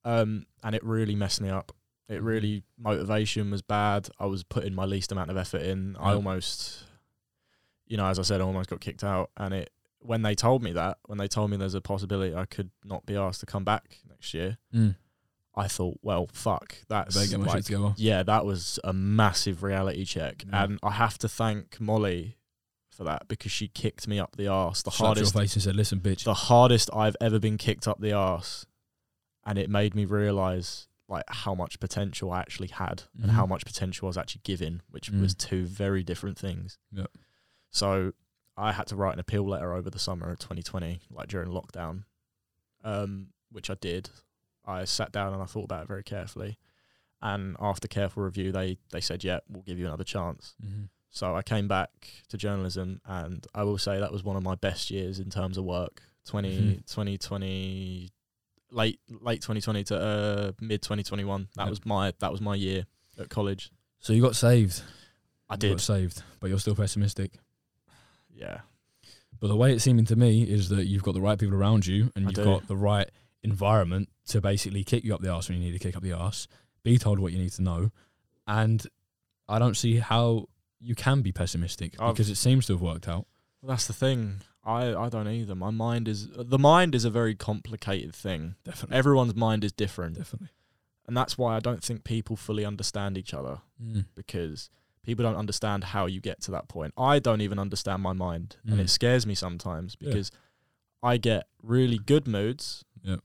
[0.03, 1.71] Um, and it really messed me up.
[2.09, 2.25] It Mhm.
[2.25, 4.09] really motivation was bad.
[4.19, 5.95] I was putting my least amount of effort in.
[5.97, 6.85] I almost,
[7.85, 9.29] you know, as I said, I almost got kicked out.
[9.37, 9.71] And it
[10.05, 13.05] when they told me that, when they told me there's a possibility I could not
[13.05, 14.95] be asked to come back next year, Mm.
[15.57, 20.03] I thought, well, fuck, that's Better get my like, yeah, that was a massive reality
[20.03, 20.63] check, Yeah.
[20.65, 22.37] and I have to thank Molly
[22.89, 24.81] for that because she kicked me up the arse.
[24.83, 27.87] The Slapped your hardest, face and said, "Listen, bitch." the hardest I've ever been kicked
[27.87, 28.65] up the arse,
[29.45, 33.49] and it made me realize like how much potential I actually had and how Mhm.
[33.49, 35.21] much potential I was actually given, which Mm.
[35.21, 36.79] was two very different things.
[36.91, 37.11] Yep.
[37.69, 38.13] So
[38.57, 42.03] I had to write an appeal letter over the summer of 2020, like during lockdown,
[42.83, 44.09] um, which I did.
[44.65, 46.57] I sat down and I thought about it very carefully,
[47.21, 50.89] and after careful review, they they said, "Yeah, we'll give you another chance." Mhm.
[51.09, 51.89] So I came back
[52.29, 55.57] to journalism, and I will say that was one of my best years in terms
[55.57, 56.01] of work.
[56.25, 56.85] 20, Mhm.
[56.87, 58.11] 2020,
[58.71, 61.47] late late 2020 to uh, mid 2021.
[61.55, 61.69] That Yep.
[61.69, 62.85] was my that was my year
[63.17, 63.71] at college.
[63.99, 64.81] So you got saved.
[65.49, 67.37] I You did, got saved, but you're still pessimistic.
[68.35, 68.59] Yeah.
[69.39, 71.85] But the way it's seeming to me is that you've got the right people around
[71.85, 72.43] you and I you've do.
[72.43, 73.09] got the right
[73.43, 76.13] environment to basically kick you up the arse when you need to kick up the
[76.13, 76.47] arse,
[76.83, 77.91] be told what you need to know.
[78.47, 78.85] And
[79.47, 80.47] I don't see how
[80.79, 83.27] you can be pessimistic I've- because it seems to have worked out.
[83.61, 84.41] Well, that's the thing.
[84.63, 85.53] I I don't either.
[85.55, 88.55] My mind is the mind is a very complicated thing.
[88.63, 88.97] Definitely.
[88.97, 90.49] Everyone's mind is different, Definitely.
[91.07, 93.61] and that's why I don't think people fully understand each other.
[93.83, 94.05] Mm.
[94.15, 94.69] because
[95.05, 96.93] people don't understand how you get to that point.
[96.97, 98.83] I don't even understand my mind, and Mm.
[98.83, 100.09] it scares me sometimes Yeah.
[100.09, 100.31] because
[101.03, 103.19] I get really good moods, Yep.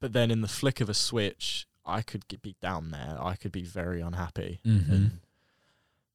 [0.00, 3.16] but then in the flick of a switch, I could get, be down there.
[3.22, 4.88] I could be very unhappy, Mhm.
[4.90, 5.20] and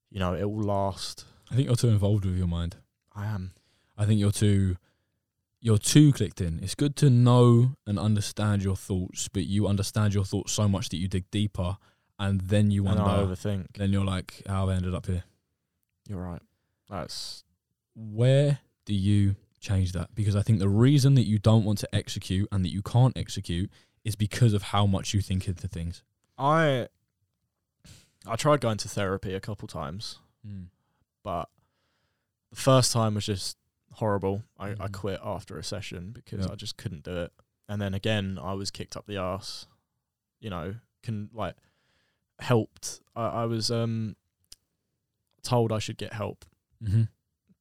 [0.10, 1.26] you know it will last.
[1.50, 2.78] I think you're too involved with your mind.
[3.14, 3.54] I am.
[3.98, 4.78] I think you're too
[5.64, 6.58] you're too clicked in.
[6.64, 10.90] It's good to know and understand your thoughts, but you understand your thoughts so much
[10.90, 11.78] that you dig deeper
[12.22, 13.78] and then you And wonder I overthink.
[13.78, 15.24] then you're like, how have I ended up here?
[16.08, 16.42] You're right.
[16.90, 17.44] That's
[17.96, 20.14] Where do you change that?
[20.16, 23.16] Because I think the reason that you don't want to execute and that you can't
[23.18, 23.70] execute
[24.04, 26.04] is because of how much you think into things.
[26.38, 26.88] I.
[28.28, 30.20] I tried going to therapy a couple times,
[31.24, 31.50] but
[32.52, 33.58] the first time was just
[33.94, 34.44] horrible.
[34.60, 34.94] I, I Mhm.
[34.94, 36.52] quit after a session because Yeah.
[36.52, 37.34] I just couldn't do it.
[37.68, 39.66] And then again, I was kicked up the arse.
[40.40, 41.56] You know, can like
[42.42, 43.00] helped.
[43.16, 44.16] I, I was um
[45.44, 46.46] told I should get help,
[46.84, 47.04] Mm-hmm.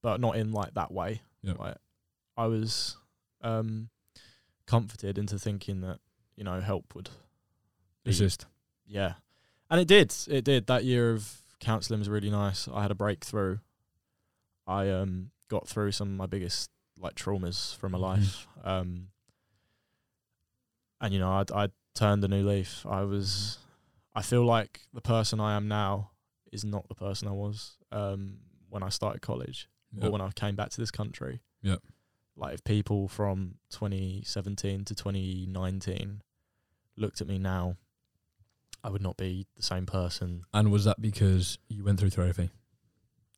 [0.03, 1.23] but not in like that way.
[1.43, 1.55] Yeah.
[1.59, 1.77] Like
[2.37, 2.97] I was
[3.43, 3.88] um
[4.66, 5.99] comforted into thinking that
[6.37, 7.11] you know help would
[8.05, 8.47] be Assist.
[8.87, 9.14] yeah.
[9.71, 10.12] And it did.
[10.29, 10.66] It did.
[10.66, 12.66] That year of counselling was really nice.
[12.73, 13.59] I had a breakthrough.
[14.66, 18.03] I um got through some of my biggest like traumas from my Mhm.
[18.03, 18.49] life.
[18.64, 19.09] Um
[21.01, 22.85] and you know, I I turned a new leaf.
[22.87, 23.59] I was
[24.14, 26.11] I feel like the person I am now
[26.53, 29.68] is not the person I was um when I started college
[30.01, 31.40] or when I came back to this country.
[31.62, 31.81] Yep.
[32.37, 36.23] Like if people from 2017 to 2019
[36.96, 37.77] looked at me now,
[38.85, 40.44] I would not be the same person.
[40.55, 42.51] And was that because you went through therapy?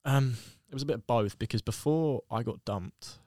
[0.05, 0.37] Um,
[0.69, 3.19] it was a bit of both because before I got dumped,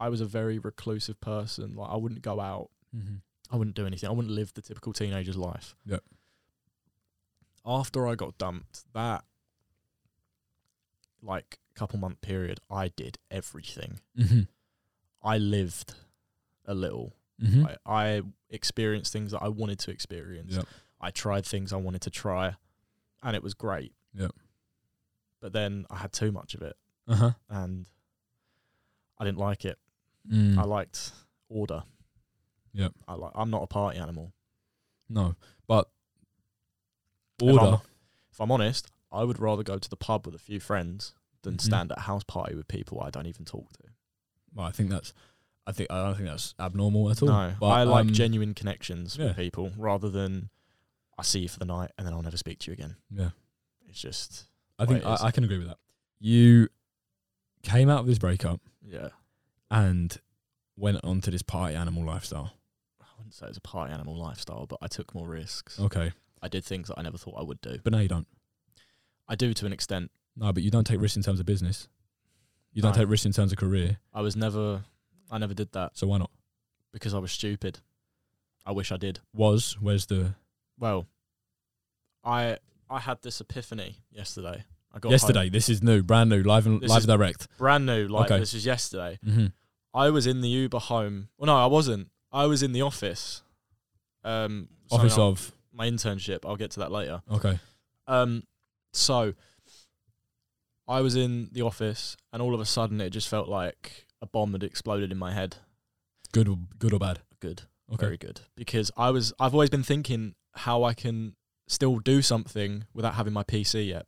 [0.00, 1.76] I was a very reclusive person.
[1.76, 3.16] Like I wouldn't go out, Mm-hmm.
[3.50, 4.08] I wouldn't do anything.
[4.08, 5.76] I wouldn't live the typical teenager's life.
[5.86, 6.02] Yep.
[7.64, 9.24] After I got dumped, that
[11.22, 14.00] like couple month period, I did everything.
[14.18, 14.40] Mm-hmm.
[15.22, 15.94] I lived
[16.66, 17.14] a little.
[17.42, 17.66] Mm-hmm.
[17.66, 17.76] I,
[18.16, 20.54] I experienced things that I wanted to experience.
[20.56, 20.66] Yep.
[21.00, 22.56] I tried things I wanted to try,
[23.22, 23.92] and it was great.
[24.14, 24.32] Yep.
[25.40, 26.76] But then I had too much of it,
[27.08, 27.30] Uh huh.
[27.48, 27.86] and
[29.18, 29.78] I didn't like it.
[30.30, 30.56] Mm.
[30.58, 31.10] I liked
[31.48, 31.82] order.
[32.74, 32.92] Yep.
[33.08, 33.32] I like.
[33.34, 34.32] I'm not a party animal.
[35.08, 35.34] no,
[35.66, 35.88] but
[37.42, 37.82] order.
[38.30, 41.54] If I'm honest, I would rather go to the pub with a few friends than
[41.54, 41.60] Mhm.
[41.60, 43.84] stand at a house party with people I don't even talk to.
[44.54, 45.12] Well, I think that's.
[45.66, 47.28] I think I don't think that's abnormal at all.
[47.28, 49.26] No, but, I like um, genuine connections yeah.
[49.28, 50.50] with people rather than
[51.16, 52.96] I see you for the night and then I'll never speak to you again.
[53.10, 53.30] Yeah,
[53.88, 54.46] It's just
[54.78, 55.20] I think Way it is.
[55.20, 55.78] I, I can agree with that.
[56.18, 56.68] You
[57.62, 59.10] came out of this breakup yeah.
[59.70, 60.18] and
[60.76, 62.54] went on to this party animal lifestyle.
[63.00, 65.78] I wouldn't say it's a party animal lifestyle, but I took more risks.
[65.78, 67.78] Okay, I did things that I never thought I would do.
[67.84, 68.26] but now you don't.
[69.28, 70.10] I do to an extent.
[70.36, 71.88] No, but you don't take risks in terms of business.
[72.72, 73.02] You don't No.
[73.02, 73.98] take risks in terms of career.
[74.12, 74.84] I was never
[75.30, 76.30] I never did that So why not?
[76.92, 77.80] because I was stupid.
[78.66, 79.20] I wish I did.
[79.32, 80.34] Was where's the
[80.78, 81.06] Well,
[82.24, 82.58] I
[82.90, 84.64] I had this epiphany yesterday.
[84.94, 85.48] I got Yesterday.
[85.48, 87.48] This is new, brand new, live and This live is- direct.
[87.56, 88.06] brand new.
[88.08, 88.38] Like Okay.
[88.40, 89.18] this is yesterday.
[89.24, 89.46] Mm-hmm.
[89.94, 91.28] I was in the Uber home.
[91.38, 92.10] Well, no, I wasn't.
[92.30, 93.42] I was in the office.
[94.24, 95.52] Um, Office of.
[95.72, 96.40] My internship.
[96.44, 97.22] I'll get to that later.
[97.30, 97.58] Okay.
[98.06, 98.42] Um,
[98.92, 99.34] so
[100.88, 104.26] I was in the office, and all of a sudden, it just felt like a
[104.26, 105.56] bomb had exploded in my head.
[106.32, 106.48] Good.
[106.48, 107.20] Or, good or bad.
[107.40, 108.04] Good, Okay.
[108.06, 108.40] very good.
[108.56, 111.34] Because I was, I've always been thinking how I can
[111.66, 114.06] still do something without having my PC yet.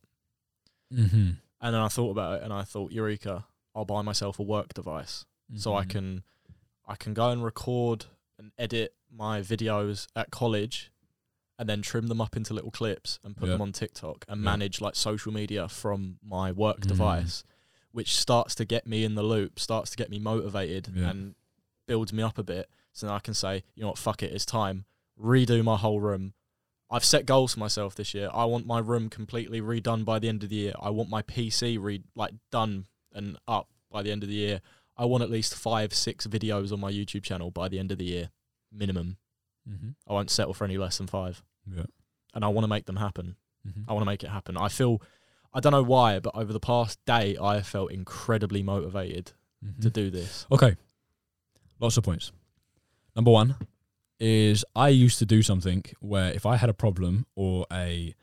[0.93, 1.31] Mm-hmm.
[1.61, 3.47] And then I thought about it, and I thought, Eureka!
[3.75, 5.25] I'll buy myself a work device.
[5.57, 5.91] so I Mm-hmm.
[5.91, 6.23] can
[6.87, 8.05] I can go and record
[8.39, 10.91] and edit my videos at college
[11.59, 13.53] and then trim them up into little clips and put Yeah.
[13.53, 14.45] them on TikTok and Yeah.
[14.45, 16.89] manage like social media from my work Mm.
[16.89, 17.45] device
[17.93, 21.11] which starts to get me in the loop starts to get me motivated Yeah.
[21.11, 21.35] and
[21.87, 24.33] builds me up a bit so then I can say you know what fuck it
[24.33, 24.85] it's time
[25.21, 26.35] redo my whole room
[26.91, 30.29] I've set goals for myself this year I want my room completely redone by the
[30.29, 34.11] end of the year I want my PC re like done and up by the
[34.11, 34.61] end of the year
[34.97, 37.99] I want at least five, six videos on my YouTube channel by the end of
[37.99, 38.31] the year,
[38.71, 39.17] minimum.
[39.69, 39.91] Mm-hmm.
[40.09, 41.43] I won't settle for any less than five.
[41.75, 41.85] Yeah.
[42.35, 43.37] And I want to make them happen.
[43.67, 43.89] Mm-hmm.
[43.89, 44.57] I want to make it happen.
[44.57, 45.01] I feel,
[45.53, 49.33] I don't know why, but over the past day, I have felt incredibly motivated
[49.65, 49.81] Mm-hmm.
[49.81, 50.47] to do this.
[50.53, 50.77] Okay.
[51.81, 52.33] Lots of points.
[53.17, 53.57] Number one
[54.21, 58.15] is I used to do something where if I had a problem or a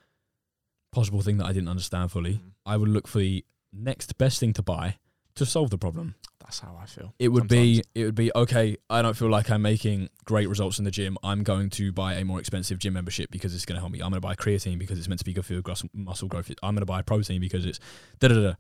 [0.92, 2.52] possible thing that I didn't understand fully, Mm.
[2.66, 4.98] I would look for the next best thing to buy
[5.34, 6.14] to solve the problem.
[6.44, 7.14] That's how I feel.
[7.20, 10.80] It would be it would be okay, I don't feel like I'm making great results
[10.80, 11.18] in the gym.
[11.24, 14.00] I'm going to buy a more expensive gym membership because it's going to help me.
[14.00, 16.52] I'm going to buy creatine because it's meant to be good for your muscle growth.
[16.64, 17.80] I'm going to buy protein because it's
[18.20, 18.54] da da da.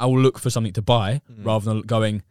[0.00, 1.46] I will look for something to buy Mm.
[1.46, 2.22] rather than going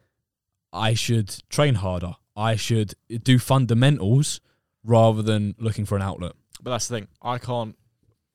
[0.73, 2.13] I should train harder.
[2.35, 2.93] I should
[3.23, 4.39] do fundamentals
[4.83, 6.33] rather than looking for an outlet.
[6.61, 7.07] But that's the thing.
[7.21, 7.75] I can't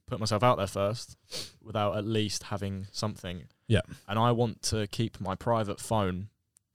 [0.06, 1.16] put myself out there first
[1.62, 3.44] without at least having something.
[3.68, 3.80] Yeah.
[4.08, 6.28] And I want to keep my private phone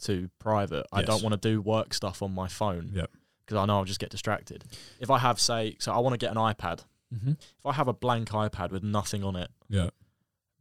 [0.03, 0.85] to private.
[0.91, 2.91] I don't want to do work stuff on my phone.
[2.93, 3.05] Yeah.
[3.45, 4.63] Because I know I'll just get distracted.
[4.99, 6.83] If I have, say, so I want to get an iPad.
[7.13, 7.29] Mm-hmm.
[7.31, 9.89] If I have a blank iPad with nothing on it, Yeah.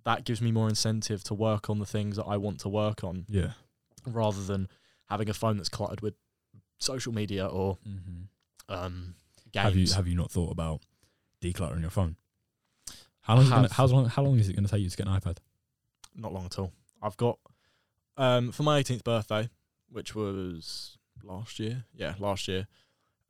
[0.04, 3.02] that gives me more incentive to work on the things that I want to work
[3.02, 3.52] on Yeah.
[4.06, 4.68] rather than
[5.06, 6.14] having a phone that's cluttered with
[6.78, 8.72] social media or Mm-hmm.
[8.72, 9.14] um,
[9.52, 9.64] games.
[9.64, 10.80] Have you have you not thought about
[11.42, 12.16] decluttering your phone?
[13.22, 15.08] How long, gonna, how long how long is it going to take you to get
[15.08, 15.38] an iPad?
[16.14, 16.72] not long at all.
[17.02, 17.38] I've got
[18.16, 19.48] um for my 18th birthday,
[19.90, 21.84] which was last year.
[21.94, 22.66] Yeah, last year.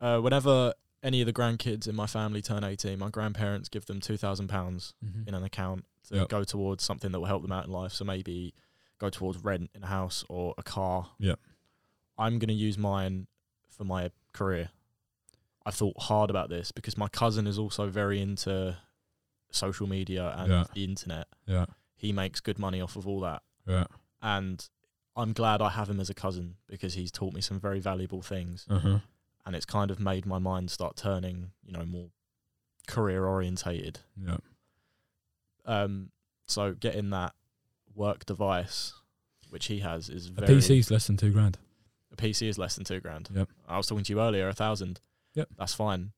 [0.01, 4.01] Uh, whenever any of the grandkids in my family turn 18, my grandparents give them
[4.01, 5.29] two thousand pounds Mm-hmm.
[5.29, 6.29] in an account to Yep.
[6.29, 7.93] go towards something that will help them out in life.
[7.93, 8.55] So maybe
[8.99, 11.11] go towards rent in a house or a car.
[11.19, 11.39] Yep.
[12.19, 13.27] I'm gonna use mine
[13.69, 14.71] for my career.
[15.67, 18.77] I thought hard about this because my cousin is also very into
[19.51, 20.65] social media and Yeah.
[20.75, 21.29] the internet.
[21.47, 21.67] Yeah.
[21.95, 23.87] He makes good money off of all that Yeah.
[24.23, 24.69] and
[25.17, 28.21] I'm glad I have him as a cousin because he's taught me some very valuable
[28.23, 28.99] things, Uh-huh.
[29.47, 32.11] and it's kind of made my mind start turning, you know, more
[32.87, 34.01] career orientated.
[34.23, 34.37] Yeah.
[35.65, 36.11] Um,
[36.47, 37.35] so getting that
[37.95, 38.93] work device,
[39.51, 40.53] which he has, is very.
[40.53, 40.57] A.
[40.57, 41.59] PC's less than two grand.
[42.13, 43.29] A PC is less than two grand.
[43.35, 43.49] Yep.
[43.69, 45.01] I was talking to you earlier, a thousand.
[45.35, 45.49] Yep.
[45.59, 46.13] That's fine.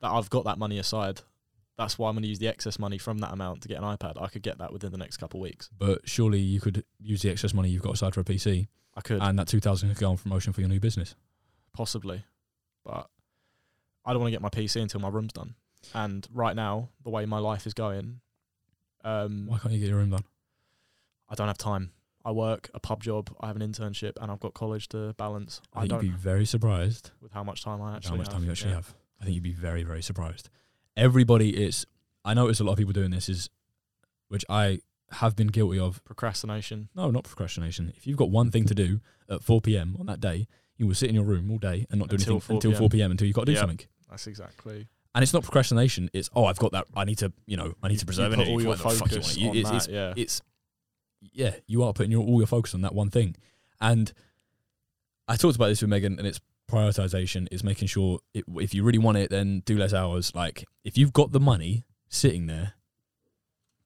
[0.00, 1.20] That I've got that money aside.
[1.76, 3.84] That's why I'm going to use the excess money from that amount to get an
[3.84, 4.20] iPad.
[4.22, 5.70] I could get that within the next couple of weeks.
[5.76, 9.00] But surely you could use the excess money you've got aside for a PC, I
[9.00, 9.20] could.
[9.20, 11.14] and that two thousand could go on promotion for your new business.
[11.72, 12.24] possibly,
[12.84, 13.08] but
[14.04, 15.54] I don't want to get my PC until my room's done.
[15.92, 18.20] And right now, the way my life is going,
[19.04, 20.24] um, Why can't you get your room done?
[21.28, 21.90] I don't have time.
[22.24, 25.60] I work a pub job, I have an internship, and I've got college to balance.
[25.74, 28.16] I I, think don't you'd be very surprised with how much time I actually how
[28.16, 28.34] much have.
[28.34, 28.76] time you actually yeah.
[28.76, 28.94] have.
[29.20, 30.48] I think you'd be very, very surprised.
[30.96, 31.86] Everybody is.
[32.24, 33.50] I notice a lot of people doing this is,
[34.28, 34.80] which I
[35.10, 36.02] have been guilty of.
[36.04, 36.88] Procrastination.
[36.94, 37.92] No, not procrastination.
[37.96, 39.96] If you've got one thing to do at 4 p.m.
[39.98, 42.34] on that day, you will sit in your room all day and not do Until
[42.34, 43.10] anything 4 until 4 p.m.
[43.10, 43.60] until you've got to do Yeah.
[43.60, 43.80] something.
[44.10, 44.88] That's exactly.
[45.14, 46.10] And it's not procrastination.
[46.12, 46.86] It's oh, I've got that.
[46.96, 48.96] I need to, you know, I need to preserve you put all your Whatever the
[48.98, 49.36] fuck you focus.
[49.36, 49.76] You- on it's, that.
[49.76, 50.14] it's, yeah.
[50.16, 50.42] it's
[51.32, 53.36] yeah, you are putting your, all your focus on that one thing.
[53.80, 54.12] And
[55.28, 57.48] I talked about this with Megan, and it's prioritization.
[57.50, 60.34] Is making sure it, if you really want it, then do less hours.
[60.34, 62.74] Like if you've got the money sitting there,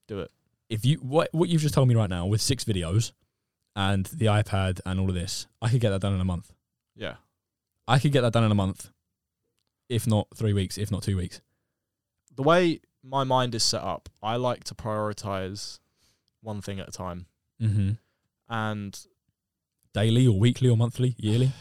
[0.06, 0.30] Do it.
[0.68, 3.12] if you what what you've just told me right now with six videos
[3.76, 6.52] and the iPad and all of this, I could get that done in a month.
[6.96, 7.14] Yeah.
[7.86, 8.90] I could get that done in a month,
[9.88, 11.40] if not three weeks, if not two weeks.
[12.36, 15.78] The way my mind is set up, I like to prioritize
[16.42, 17.26] one thing at a time.
[17.62, 17.92] Mm-hmm.
[18.50, 18.98] And
[19.94, 21.52] Daily or weekly or monthly, yearly.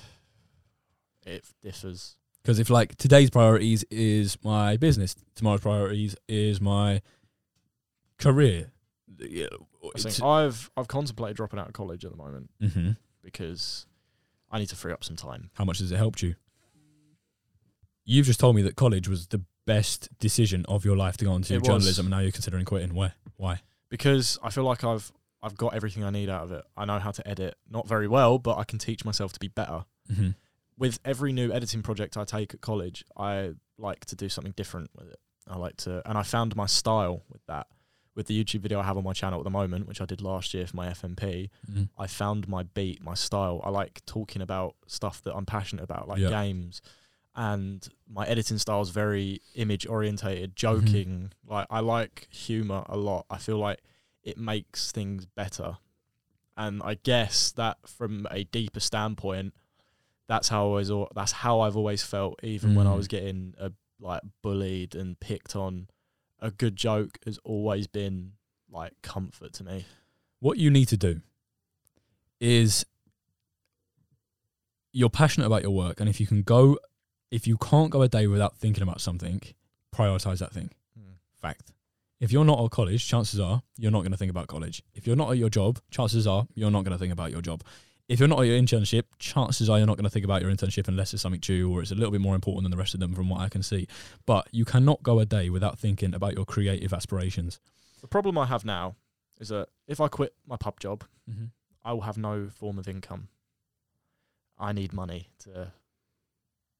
[1.27, 2.15] It differs.
[2.41, 7.01] Because if like today's priorities is my business, tomorrow's priorities is my
[8.17, 8.71] career,
[9.19, 9.47] Yeah,
[9.95, 13.85] I think I've I've contemplated dropping out of college at the moment hmm because
[14.49, 15.49] I need to free up some time.
[15.55, 16.35] How much has it helped you?
[18.05, 21.35] You've just told me that college was the best decision of your life to go
[21.35, 21.67] into It was.
[21.67, 22.93] journalism, and now you're considering quitting.
[22.93, 23.13] Why?
[23.35, 23.61] Why?
[23.89, 25.11] because I feel like I've
[25.43, 26.63] I've got everything I need out of it.
[26.75, 29.47] I know how to edit, not very well, but I can teach myself to be
[29.49, 29.85] better.
[30.13, 30.29] hmm
[30.77, 34.91] With every new editing project I take at college, I like to do something different
[34.95, 35.19] with it.
[35.47, 37.67] I like to, and I found my style with that.
[38.15, 40.21] With the YouTube video I have on my channel at the moment, which I did
[40.21, 43.61] last year for my FMP, hmm I found my beat, my style.
[43.63, 46.29] I like talking about stuff that I'm passionate about, like Yeah.
[46.29, 46.81] games.
[47.35, 50.85] And my editing style is very image orientated, Mm-hmm.
[50.85, 51.31] joking.
[51.47, 53.25] Like I like humor a lot.
[53.29, 53.81] I feel like
[54.23, 55.77] it makes things better.
[56.55, 59.53] And I guess that from a deeper standpoint,
[60.27, 62.97] that's how I always that's how I've always felt even when I Mm.
[62.97, 65.87] was getting uh, like bullied and picked on.
[66.39, 68.33] A good joke has always been
[68.69, 69.85] like comfort to me.
[70.39, 71.21] What you need to do
[72.39, 72.85] is
[74.91, 76.77] you're passionate about your work, and if you can go,
[77.31, 79.41] if you can't go a day without thinking about something,
[79.95, 80.69] prioritize that thing.
[81.41, 81.71] Fact.
[82.19, 84.81] If you're not at college, chances are you're not going to think about college.
[84.95, 87.41] If you're not at your job, chances are you're not going to think about your
[87.41, 87.63] job.
[88.07, 90.49] If you're not at your internship, chances are you're not going to think about your
[90.49, 92.93] internship unless it's something due or it's a little bit more important than the rest
[92.93, 93.87] of them, from what I can see.
[94.25, 97.59] But you cannot go a day without thinking about your creative aspirations.
[97.99, 98.95] The problem I have now
[99.41, 101.45] is that if I quit my pub job, Mm-hmm.
[101.83, 103.27] I will have no form of income.
[104.57, 105.71] I need money to,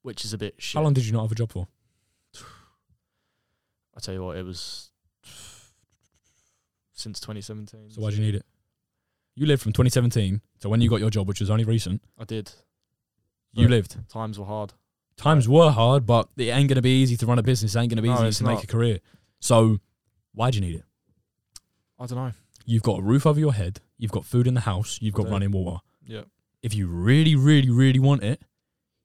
[0.02, 0.78] which is a bit shit.
[0.80, 1.68] How long did you not have a job for?
[3.96, 4.90] I tell you what, it was
[6.94, 7.92] since 2017.
[7.92, 8.46] So why do you need it?
[9.38, 12.02] You lived from 2017 to when you got your job, which was only recent.
[12.18, 12.52] I did.
[13.54, 13.98] You But lived.
[14.10, 14.74] Times were hard.
[15.16, 17.76] Times were hard, but it ain't gonna be easy to run a business.
[17.76, 18.64] It ain't gonna be No, easy it's to make not.
[18.64, 19.00] a career.
[19.40, 19.78] So
[20.34, 20.86] why do you need it?
[22.00, 22.32] I don't know.
[22.66, 23.80] You've got a roof over your head.
[24.00, 24.98] You've got food in the house.
[25.04, 25.82] You've got running water.
[26.04, 26.24] Yeah.
[26.64, 28.42] If you really, really, really want it,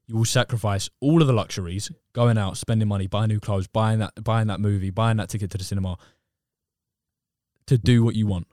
[0.06, 3.98] you will sacrifice all of the luxuries, going out, spending money, buying new clothes, buying
[3.98, 5.98] that, buying that movie, buying that ticket to the cinema,
[7.66, 8.46] to do what you want,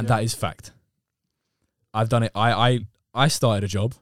[0.00, 0.16] and Yeah.
[0.16, 0.72] that is fact.
[1.94, 2.32] I've done it.
[2.34, 2.78] I, I,
[3.14, 3.94] I started a job,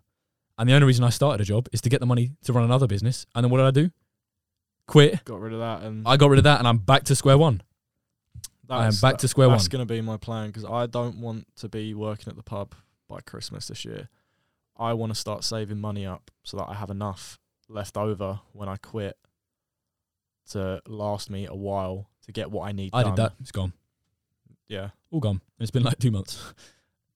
[0.59, 2.65] and the only reason I started a job is to get the money to run
[2.65, 3.27] another business.
[3.35, 3.91] And then what did I do?
[4.87, 5.25] Quit.
[5.25, 7.37] Got rid of that, and I got rid of that, and I'm back to square
[7.39, 7.63] one.
[8.71, 9.59] I am that's- back that- to square That's one.
[9.59, 12.43] That's going to be my plan because I don't want to be working at the
[12.43, 12.75] pub
[13.09, 14.09] by Christmas this year.
[14.77, 18.69] I want to start saving money up so that I have enough left over when
[18.69, 19.17] I quit
[20.51, 22.91] to last me a while to get what I need.
[22.93, 23.15] I done.
[23.15, 23.33] did that.
[23.41, 23.73] It's gone.
[24.69, 24.91] Yeah.
[25.11, 25.41] All gone.
[25.59, 26.53] And it's been like two months.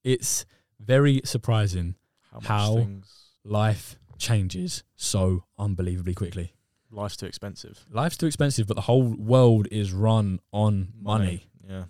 [0.05, 0.45] It's
[0.81, 1.95] very surprising
[2.33, 2.75] How How?
[2.77, 6.55] things life changes so unbelievably quickly.
[6.91, 7.87] life's too expensive.
[7.91, 11.47] Life's too expensive, but the whole world is run on money.
[11.69, 11.85] Yeah.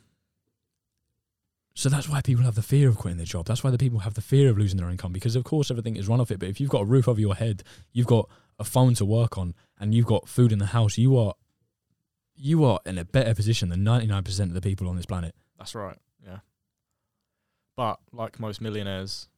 [1.75, 3.47] So that's why people have the fear of quitting their job.
[3.47, 5.97] That's why the people have the fear of losing their income because, of course, everything
[5.97, 6.39] is run off it.
[6.39, 7.63] But if you've got a roof over your head,
[7.93, 11.17] you've got a phone to work on, and you've got food in the house, you
[11.17, 11.35] are
[12.35, 15.07] you are in a better position than ninety nine percent of the people on this
[15.07, 15.35] planet.
[15.63, 15.97] That's right.
[16.27, 16.39] Yeah.
[17.77, 19.29] But like most millionaires,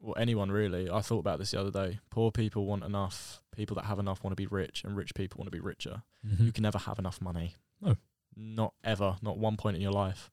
[0.00, 2.00] or anyone really, I thought about this the other day.
[2.08, 3.42] Poor people want enough.
[3.54, 6.02] People that have enough want to be rich, and rich people want to be richer.
[6.26, 6.46] Mm-hmm.
[6.46, 7.56] You can never have enough money.
[7.82, 7.96] No.
[8.34, 9.16] Not ever.
[9.20, 10.30] Not one point in your life.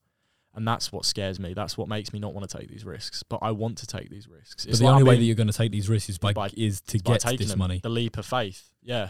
[0.55, 1.53] And that's what scares me.
[1.53, 3.21] That's what makes me not want to take these risks.
[3.21, 4.65] But I want to take these risks.
[4.65, 6.51] But the like only way that you're going to take these risks is by, by-
[6.55, 7.81] is to by get taking this them, money.
[7.83, 8.69] The leap of faith.
[8.81, 9.09] Yeah.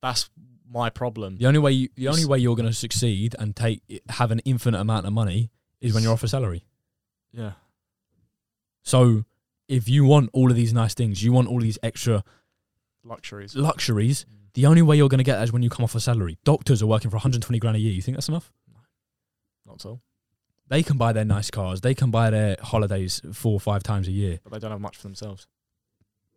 [0.00, 0.30] That's
[0.66, 1.36] my problem.
[1.36, 4.40] The only way you, the only way you're going to succeed and take have an
[4.40, 5.50] infinite amount of money
[5.84, 6.64] is when you're off a salary.
[7.32, 7.52] Yeah.
[8.82, 9.24] So
[9.68, 12.24] if you want all of these nice things, you want all these extra
[13.04, 13.54] Luxuries.
[13.54, 14.24] luxuries.
[14.24, 14.52] Mm.
[14.54, 16.38] The only way you're going to get that is when you come off a salary.
[16.44, 17.92] Doctors are working for 120 grand a year.
[17.92, 18.52] You think that's enough?
[19.66, 20.00] Not so.
[20.68, 21.80] They can buy their nice cars.
[21.80, 24.40] They can buy their holidays four or five times a year.
[24.44, 25.46] But they don't have much for themselves.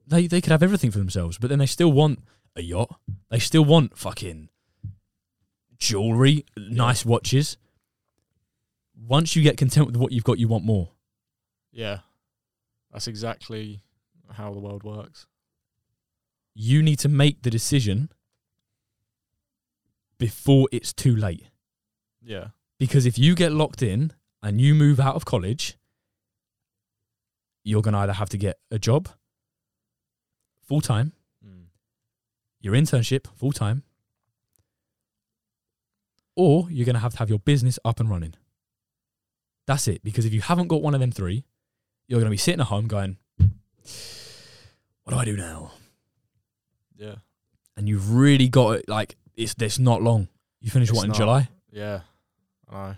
[0.06, 2.20] They they could have everything for themselves, but then they still want
[2.56, 2.98] a yacht.
[3.30, 4.50] They still want fucking
[5.78, 7.58] jewelry, nice watches.
[9.00, 10.89] Once you get content with what you've got, you want more.
[11.72, 12.00] Yeah.
[12.91, 13.82] That's exactly
[14.32, 15.28] how the world works.
[16.56, 18.10] You need to make the decision
[20.18, 21.43] before it's too late.
[22.22, 22.48] Yeah.
[22.80, 25.78] Because if you get locked in and you move out of college,
[27.64, 29.10] you're going to either have to get a job
[30.66, 31.14] full time,
[31.45, 31.68] Mm.
[32.60, 33.84] your internship full time,
[36.36, 38.34] or you're going to have to have your business up and running.
[39.68, 40.03] That's it.
[40.03, 41.45] Because if you haven't got one of them three,
[42.07, 43.18] you're going to be sitting at home going,
[45.03, 45.72] What do I do now?
[46.97, 47.15] Yeah.
[47.76, 50.30] And you've really got it like, it's, it's not long.
[50.61, 51.18] You finish It's what in not.
[51.18, 51.49] July?
[51.72, 51.99] Yeah.
[52.72, 52.97] I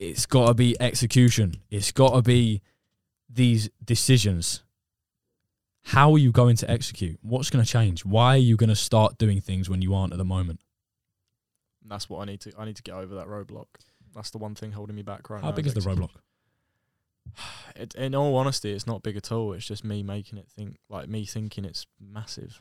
[0.00, 1.56] it's got to be execution.
[1.70, 2.62] It's got to be
[3.28, 4.62] these decisions.
[5.82, 7.18] How are you going to execute?
[7.22, 8.04] What's going to change?
[8.04, 10.60] Why are you going to start doing things when you aren't at the moment?
[11.82, 12.52] And that's what I need to.
[12.58, 13.66] I need to get over that roadblock.
[14.14, 15.52] That's the one thing holding me back right How now.
[15.52, 16.10] How big is the roadblock?
[17.76, 19.52] It, in all honesty, it's not big at all.
[19.52, 22.60] It's just me making it think like me thinking it's massive.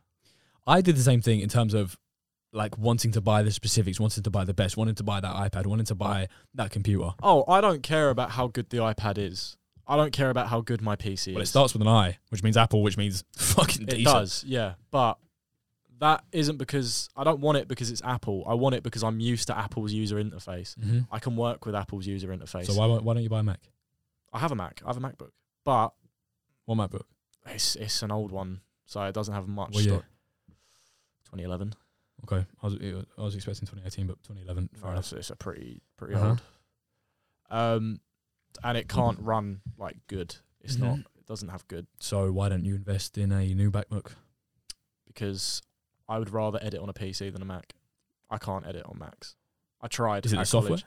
[0.68, 1.98] I did the same thing in terms of
[2.54, 5.34] like wanting to buy the specifics, wanting to buy the best, wanting to buy that
[5.36, 7.10] iPad, wanting to buy that computer.
[7.24, 9.58] Oh, I don't care about how good the iPad is.
[9.88, 11.50] I don't care about how good my PC Well, it is.
[11.50, 14.06] starts with an I, which means Apple, which means fucking It decent.
[14.06, 14.74] does, yeah.
[14.92, 15.18] But
[16.00, 18.44] that isn't because I don't want it because it's Apple.
[18.48, 20.76] I want it because I'm used to Apple's user interface.
[20.82, 22.66] hmm I can work with Apple's user interface.
[22.66, 23.60] So why why don't you buy a Mac?
[24.34, 24.82] I have a Mac.
[24.86, 25.32] I have a MacBook,
[25.66, 25.94] but
[26.66, 27.04] What MacBook?
[27.48, 29.74] it's it's an old one, so it doesn't have much.
[29.76, 29.84] Year?
[29.84, 30.06] stock.
[31.26, 31.74] 2011.
[32.26, 32.76] Okay, I was
[33.18, 34.70] I was expecting 2018, but 2011.
[34.74, 35.14] Fair No, enough.
[35.14, 36.30] it's, a pretty pretty Uh-huh.
[36.30, 36.42] old.
[37.50, 38.02] Um,
[38.64, 40.36] and it can't run like good.
[40.62, 40.96] It's not.
[40.98, 41.06] Mhm.
[41.18, 44.12] It doesn't have good So why don't you invest in a new MacBook?
[45.08, 45.62] because
[46.10, 47.74] I would rather edit on a PC than a Mac.
[48.30, 49.36] I can't edit on Macs.
[49.82, 50.26] I tried.
[50.26, 50.70] Is it the software?
[50.70, 50.86] college.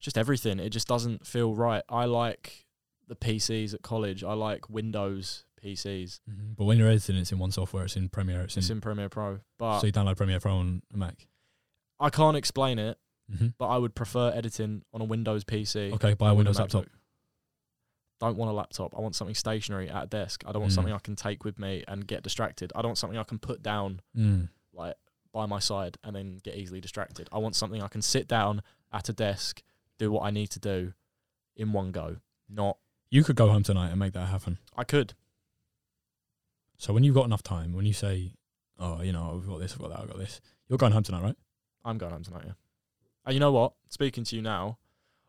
[0.00, 0.58] Just everything.
[0.60, 1.82] It just doesn't feel right.
[1.88, 2.64] I like
[3.08, 4.22] the PCs at college.
[4.24, 6.20] I like Windows PCs.
[6.28, 7.84] hmm But when you're editing, it's in one software.
[7.84, 8.42] It's in Premiere.
[8.42, 8.60] It's in.
[8.60, 11.26] It's in Premiere Pro, but so you download Premiere Pro on a Mac.
[12.00, 12.98] I can't explain it.
[13.34, 15.92] hmm But I would prefer editing on a Windows PC.
[15.94, 16.86] Okay, buy a Windows laptop.
[18.20, 18.96] Don't want a laptop.
[18.96, 20.44] I want something stationary at a desk.
[20.46, 20.74] I don't want Mm.
[20.76, 22.72] something I can take with me and get distracted.
[22.74, 24.48] I don't want something I can put down Mm.
[24.72, 24.96] like
[25.32, 27.28] by my side and then get easily distracted.
[27.32, 28.62] I want something I can sit down
[28.92, 29.62] at a desk,
[29.98, 30.94] do what I need to do
[31.56, 32.18] in one go.
[32.48, 32.78] Not
[33.10, 34.58] You could go home tonight and make that happen.
[34.76, 35.14] I could.
[36.78, 38.34] So when you've got enough time, when you say,
[38.78, 41.02] "Oh, you know, I've got this, I've got that, I've got this," you're going home
[41.04, 41.36] tonight, right?
[41.84, 42.54] I'm going home tonight, yeah.
[43.24, 43.74] And you know what?
[43.88, 44.78] Speaking to you now,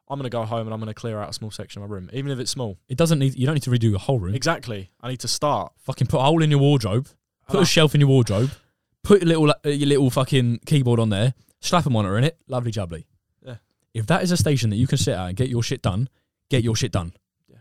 [0.07, 2.09] I'm gonna go home and I'm gonna clear out a small section of my room,
[2.13, 2.77] even if it's small.
[2.87, 3.35] It doesn't need.
[3.35, 4.35] You don't need to redo your whole room.
[4.35, 4.91] Exactly.
[5.01, 5.73] I need to start.
[5.79, 7.07] Fucking put a hole in your wardrobe.
[7.47, 8.51] Put a shelf in your wardrobe.
[9.03, 11.33] Put your little uh, your little fucking keyboard on there.
[11.59, 12.39] Slap a monitor in it.
[12.47, 13.05] Lovely jubbly.
[13.43, 13.55] Yeah.
[13.93, 16.09] If that is a station that you can sit at and get your shit done,
[16.49, 17.13] get your shit done.
[17.47, 17.57] Yeah.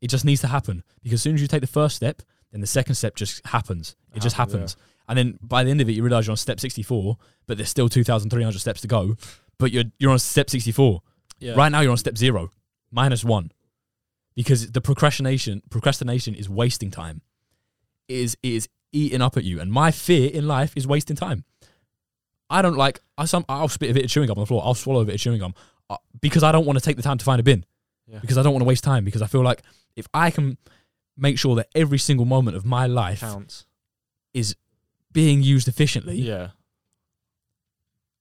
[0.00, 2.60] It just needs to happen because as soon as you take the first step, then
[2.60, 3.96] the second step just happens.
[4.14, 4.76] It, just happens, happens.
[5.08, 7.70] And then by the end of it, you realize you're on step 64, but there's
[7.70, 9.16] still 2,300 steps to go.
[9.58, 11.00] But you're you're on step 64.
[11.42, 11.54] Yeah.
[11.54, 12.50] Right now, you're on step zero,
[12.90, 13.52] minus one,
[14.34, 17.20] because the procrastination procrastination is wasting time.
[18.08, 21.16] It is it is eating up at you, and my fear in life is wasting
[21.16, 21.44] time.
[22.48, 23.00] I don't like.
[23.16, 24.62] I some I'll spit a bit of chewing gum on the floor.
[24.64, 25.54] I'll swallow a bit of chewing gum
[25.90, 27.64] uh, because I don't want to take the time to find a bin.
[28.06, 28.18] Yeah.
[28.20, 29.04] Because I don't want to waste time.
[29.04, 29.62] Because I feel like
[29.96, 30.58] if I can
[31.16, 33.66] make sure that every single moment of my life counts.
[34.34, 34.56] is
[35.12, 36.48] being used efficiently, Yeah.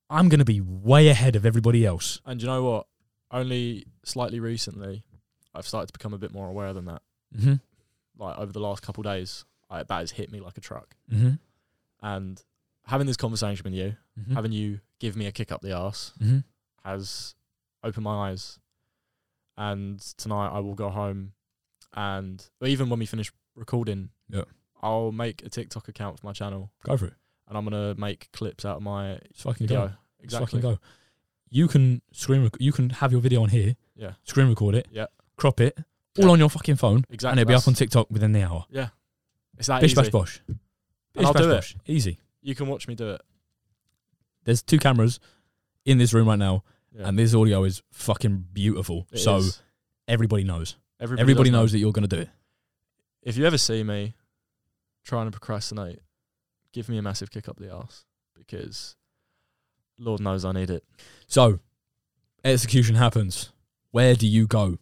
[0.10, 2.20] I'm going to be way ahead of everybody else.
[2.26, 2.88] And you know what?
[3.32, 5.04] Only slightly recently,
[5.56, 7.02] I've started to become a bit more aware than that.
[7.38, 7.54] Mm-hmm.
[8.18, 10.96] Like over the last couple of days, I, that has hit me like a truck.
[11.12, 11.32] Mm-hmm.
[12.04, 12.44] And
[12.86, 14.34] having this conversation with you, Mm-hmm.
[14.36, 16.40] having you give me a kick up the arse, mm-hmm.
[16.84, 17.34] has
[17.82, 18.60] opened my eyes.
[19.58, 21.32] And tonight I will go home,
[21.94, 24.44] and even when we finish recording, Yeah.
[24.82, 27.14] I'll make a TikTok account for my channel, Go for it.
[27.48, 29.76] and I'm gonna make clips out of my Just fucking go.
[29.82, 29.98] video.
[30.20, 30.46] Exactly.
[30.62, 30.80] fucking go.
[31.52, 32.44] You can screen.
[32.44, 33.76] Rec- you can have your video on here.
[33.96, 34.14] Yeah.
[34.24, 34.88] Screen record it.
[34.92, 35.06] Yeah.
[35.38, 35.78] Crop it.
[36.18, 36.32] All Yeah.
[36.32, 37.04] on your fucking phone.
[37.10, 37.32] Exactly.
[37.32, 38.66] And it'll be up on TikTok within the hour.
[38.70, 38.90] Yeah,
[39.58, 40.02] it's that Bish easy.
[40.02, 40.42] bash bosh.
[41.14, 41.76] Bish I'll bash do it.
[41.92, 42.20] Easy.
[42.42, 43.22] You can watch me do it.
[44.44, 45.20] There's two cameras
[45.86, 47.08] in this room right now, Yeah.
[47.08, 49.08] and this audio is fucking beautiful.
[49.12, 49.62] It so is.
[50.08, 50.76] everybody knows.
[51.00, 52.30] everybody, Everybody knows that you're gonna do it.
[53.22, 54.16] If you ever see me
[55.04, 56.00] trying to procrastinate,
[56.74, 58.96] give me a massive kick up the arse because
[60.02, 60.84] Lord knows I need it.
[61.28, 61.60] So
[62.44, 63.52] execution happens.
[63.92, 64.78] Where do you go?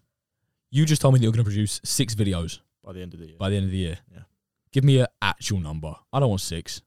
[0.71, 3.27] You just told me that you're gonna produce six videos by the end of the
[3.27, 3.35] year.
[3.37, 3.99] by the end of the year.
[4.13, 4.21] Yeah.
[4.71, 5.95] Give me an actual number.
[6.13, 6.81] I don't want six.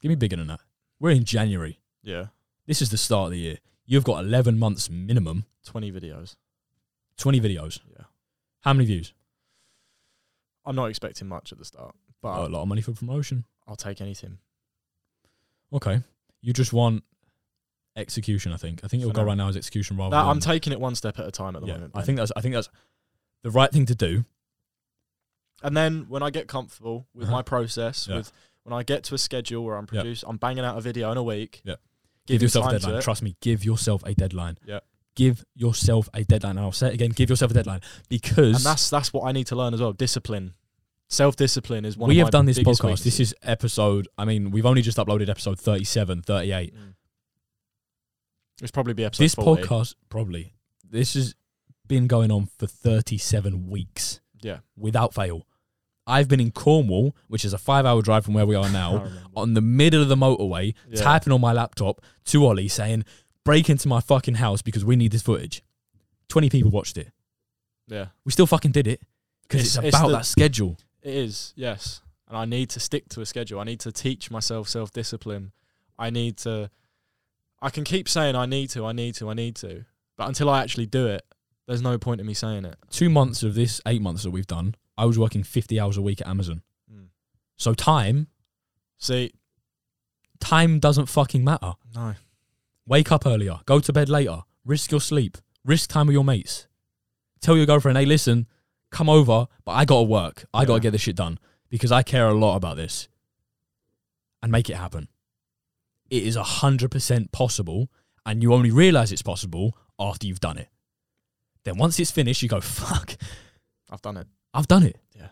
[0.00, 0.60] Give me bigger than that.
[1.00, 1.78] We're in January.
[2.02, 2.26] yeah,
[2.66, 3.58] This is the start of the year.
[3.86, 6.36] You've got 11 months minimum, 20 videos.
[7.16, 7.80] 20 videos.
[7.96, 8.04] Yeah.
[8.60, 9.12] How many views?
[10.64, 13.44] I'm not expecting much at the start, but Oh, a lot of money for promotion.
[13.66, 14.38] I'll take anything.
[15.72, 16.00] Okay.
[16.40, 17.04] You just want
[17.96, 18.80] execution, I think.
[18.84, 19.26] I think For you'll go now.
[19.28, 21.54] right now as execution rather That, than I'm taking it one step at a time
[21.56, 21.92] at the yeah, moment.
[21.94, 22.68] I think that's I think that's
[23.42, 24.24] the right thing to do.
[25.62, 27.36] and then when I get comfortable with Uh-huh.
[27.36, 28.16] my process, Yeah.
[28.16, 28.32] with
[28.64, 30.00] when I get to a schedule where I'm Yeah.
[30.02, 31.62] produce, I'm banging out a video in a week.
[31.64, 31.76] Yeah.
[32.26, 32.98] Give, yourself a time to deadline.
[33.00, 33.02] it.
[33.02, 34.58] Trust me, give yourself a deadline.
[34.64, 34.80] Yeah.
[35.14, 36.56] Give yourself a deadline.
[36.56, 37.80] And I'll say it again, give yourself a deadline.
[38.08, 39.92] Because and that's that's what I need to learn as well.
[39.92, 40.54] Discipline,
[41.12, 42.08] self discipline is one.
[42.08, 43.02] we have done this podcast.
[43.04, 46.74] This is episode, I mean, we've only just uploaded episode 37, 38.
[46.74, 46.94] Mm.
[48.60, 49.62] It's probably be episode This 40.
[49.62, 50.54] podcast, probably,
[50.88, 51.34] this has
[51.86, 54.58] been going on for 37 weeks Yeah.
[54.76, 55.46] without fail.
[56.06, 59.08] I've been in Cornwall, which is a five hour drive from where we are now,
[59.36, 61.00] on the middle of the motorway, Yeah.
[61.02, 63.04] typing on my laptop to Ollie saying,
[63.44, 65.62] break into my fucking house because we need this footage.
[66.28, 67.12] 20 people watched it.
[67.88, 68.06] Yeah.
[68.24, 69.00] We still fucking did it
[69.42, 70.78] because it's, It's- it's about the- that schedule.
[71.02, 72.00] It is, yes.
[72.28, 73.60] And I need to stick to a schedule.
[73.60, 75.52] I need to teach myself self discipline.
[75.98, 76.70] I need to.
[77.60, 79.84] I can keep saying I need to, I need to, I need to.
[80.16, 81.22] But until I actually do it,
[81.66, 82.76] there's no point in me saying it.
[82.90, 86.02] Two months of this, eight months that we've done, I was working 50 hours a
[86.02, 86.62] week at Amazon.
[86.92, 87.06] Mm.
[87.56, 88.26] So time,
[88.98, 89.32] See,
[90.40, 91.72] time doesn't fucking matter.
[91.94, 92.14] no.
[92.86, 96.66] Wake up earlier, go to bed later, risk your sleep, risk time with your mates.
[97.40, 98.48] Tell your girlfriend, hey, listen,
[98.92, 100.44] come over, but I gotta work.
[100.54, 101.38] I gotta get this shit done
[101.68, 103.08] because I care a lot about this.
[104.42, 105.08] And make it happen.
[106.10, 107.88] It is a 100% possible,
[108.26, 110.68] and you only realize it's possible after you've done it.
[111.64, 113.16] Then once it's finished, you go, fuck,
[113.90, 114.26] I've done it.
[114.52, 114.98] I've done it.
[115.16, 115.28] Yeah.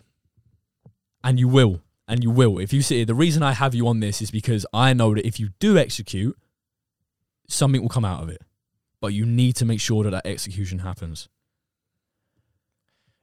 [1.23, 1.83] And you will.
[2.09, 2.59] And you will.
[2.59, 5.15] If you sit here, the reason I have you on this is because I know
[5.15, 6.37] that if you do execute,
[7.49, 8.43] something will come out of it.
[9.01, 11.29] But you need to make sure that that execution happens.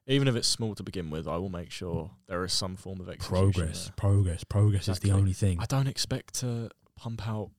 [0.09, 3.01] Even if it's small to begin with, I will make sure there is some form
[3.01, 3.51] of execution.
[3.51, 3.93] Progress, there.
[3.97, 5.59] progress, progress is the only thing.
[5.59, 7.51] I don't expect to pump out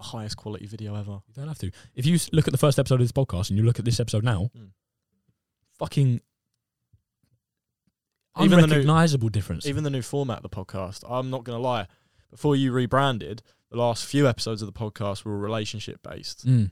[0.00, 1.12] highest quality video ever.
[1.28, 1.70] You don't have to.
[1.94, 4.00] If you look at the first episode of this podcast and you look at this
[4.00, 4.70] episode now, Mm.
[5.78, 6.20] fucking
[8.40, 9.66] Even the new- unrecognizable difference.
[9.66, 11.86] Even the new format of the podcast, I'm not going to lie.
[12.30, 16.46] Before you rebranded, the last few episodes of the podcast were relationship based.
[16.46, 16.70] Mm.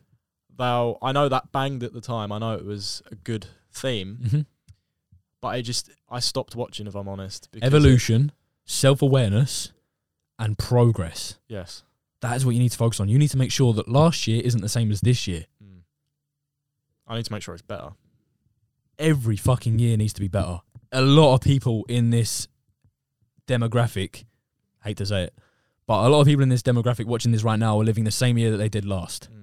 [0.56, 2.32] Though I know that banged at the time.
[2.32, 4.46] I know it was a good theme, Mhm.
[5.40, 7.48] But I just I stopped watching if I'm honest.
[7.62, 8.32] Evolution,
[8.64, 9.72] self awareness,
[10.38, 11.38] and progress.
[11.48, 11.82] yes.
[12.22, 13.08] That is what you need to focus on.
[13.08, 15.46] You need to make sure that last year isn't the same as this year.
[15.64, 15.80] Mm.
[17.06, 17.92] I need to make sure it's better.
[18.98, 20.60] Every fucking year needs to be better.
[20.92, 22.46] A lot of people in this
[23.46, 24.24] demographic,
[24.84, 25.34] hate to say it,
[25.86, 28.10] but a lot of people in this demographic watching this right now are living the
[28.10, 29.30] same year that they did last.
[29.32, 29.39] Mm.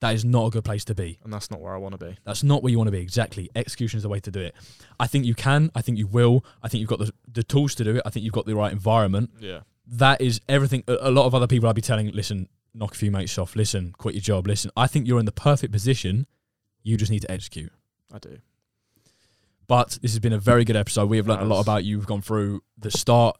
[0.00, 1.18] That is not a good place to be.
[1.24, 2.16] And that's not where I want to be.
[2.24, 3.00] That's not where you want to be.
[3.00, 3.50] Exactly.
[3.56, 4.54] Execution is the way to do it.
[5.00, 5.70] I think you can.
[5.74, 6.44] I think you will.
[6.62, 8.02] I think you've got the, the tools to do it.
[8.06, 9.30] I think you've got the right environment.
[9.40, 9.60] Yeah.
[9.86, 10.84] That is everything.
[10.86, 13.56] A, a lot of other people I'd be telling, listen, knock a few mates off.
[13.56, 14.46] Listen, quit your job.
[14.46, 16.26] Listen, I think you're in the perfect position.
[16.84, 17.72] You just need to execute.
[18.12, 18.38] I do.
[19.66, 21.10] But this has been a very good episode.
[21.10, 21.98] We have learned a lot about you.
[21.98, 23.36] We've gone through the start,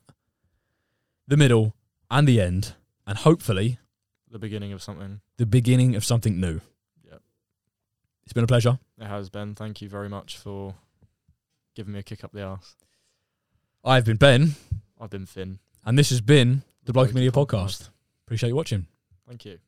[1.26, 1.74] the middle,
[2.10, 2.74] and the end,
[3.06, 3.78] and hopefully
[4.30, 5.20] The beginning of something.
[5.36, 6.60] the beginning of something new.
[7.04, 7.22] Yep.
[8.24, 8.78] It's been a pleasure.
[9.00, 9.54] It has been.
[9.54, 10.74] Thank you very much for
[11.74, 12.76] giving me a kick up the arse.
[13.84, 14.56] I've been Ben,
[15.00, 15.60] I've been Fin.
[15.84, 17.88] and this has been the Bloki Media Podcast.
[18.26, 18.86] Appreciate you watching.
[19.26, 19.58] Thank you.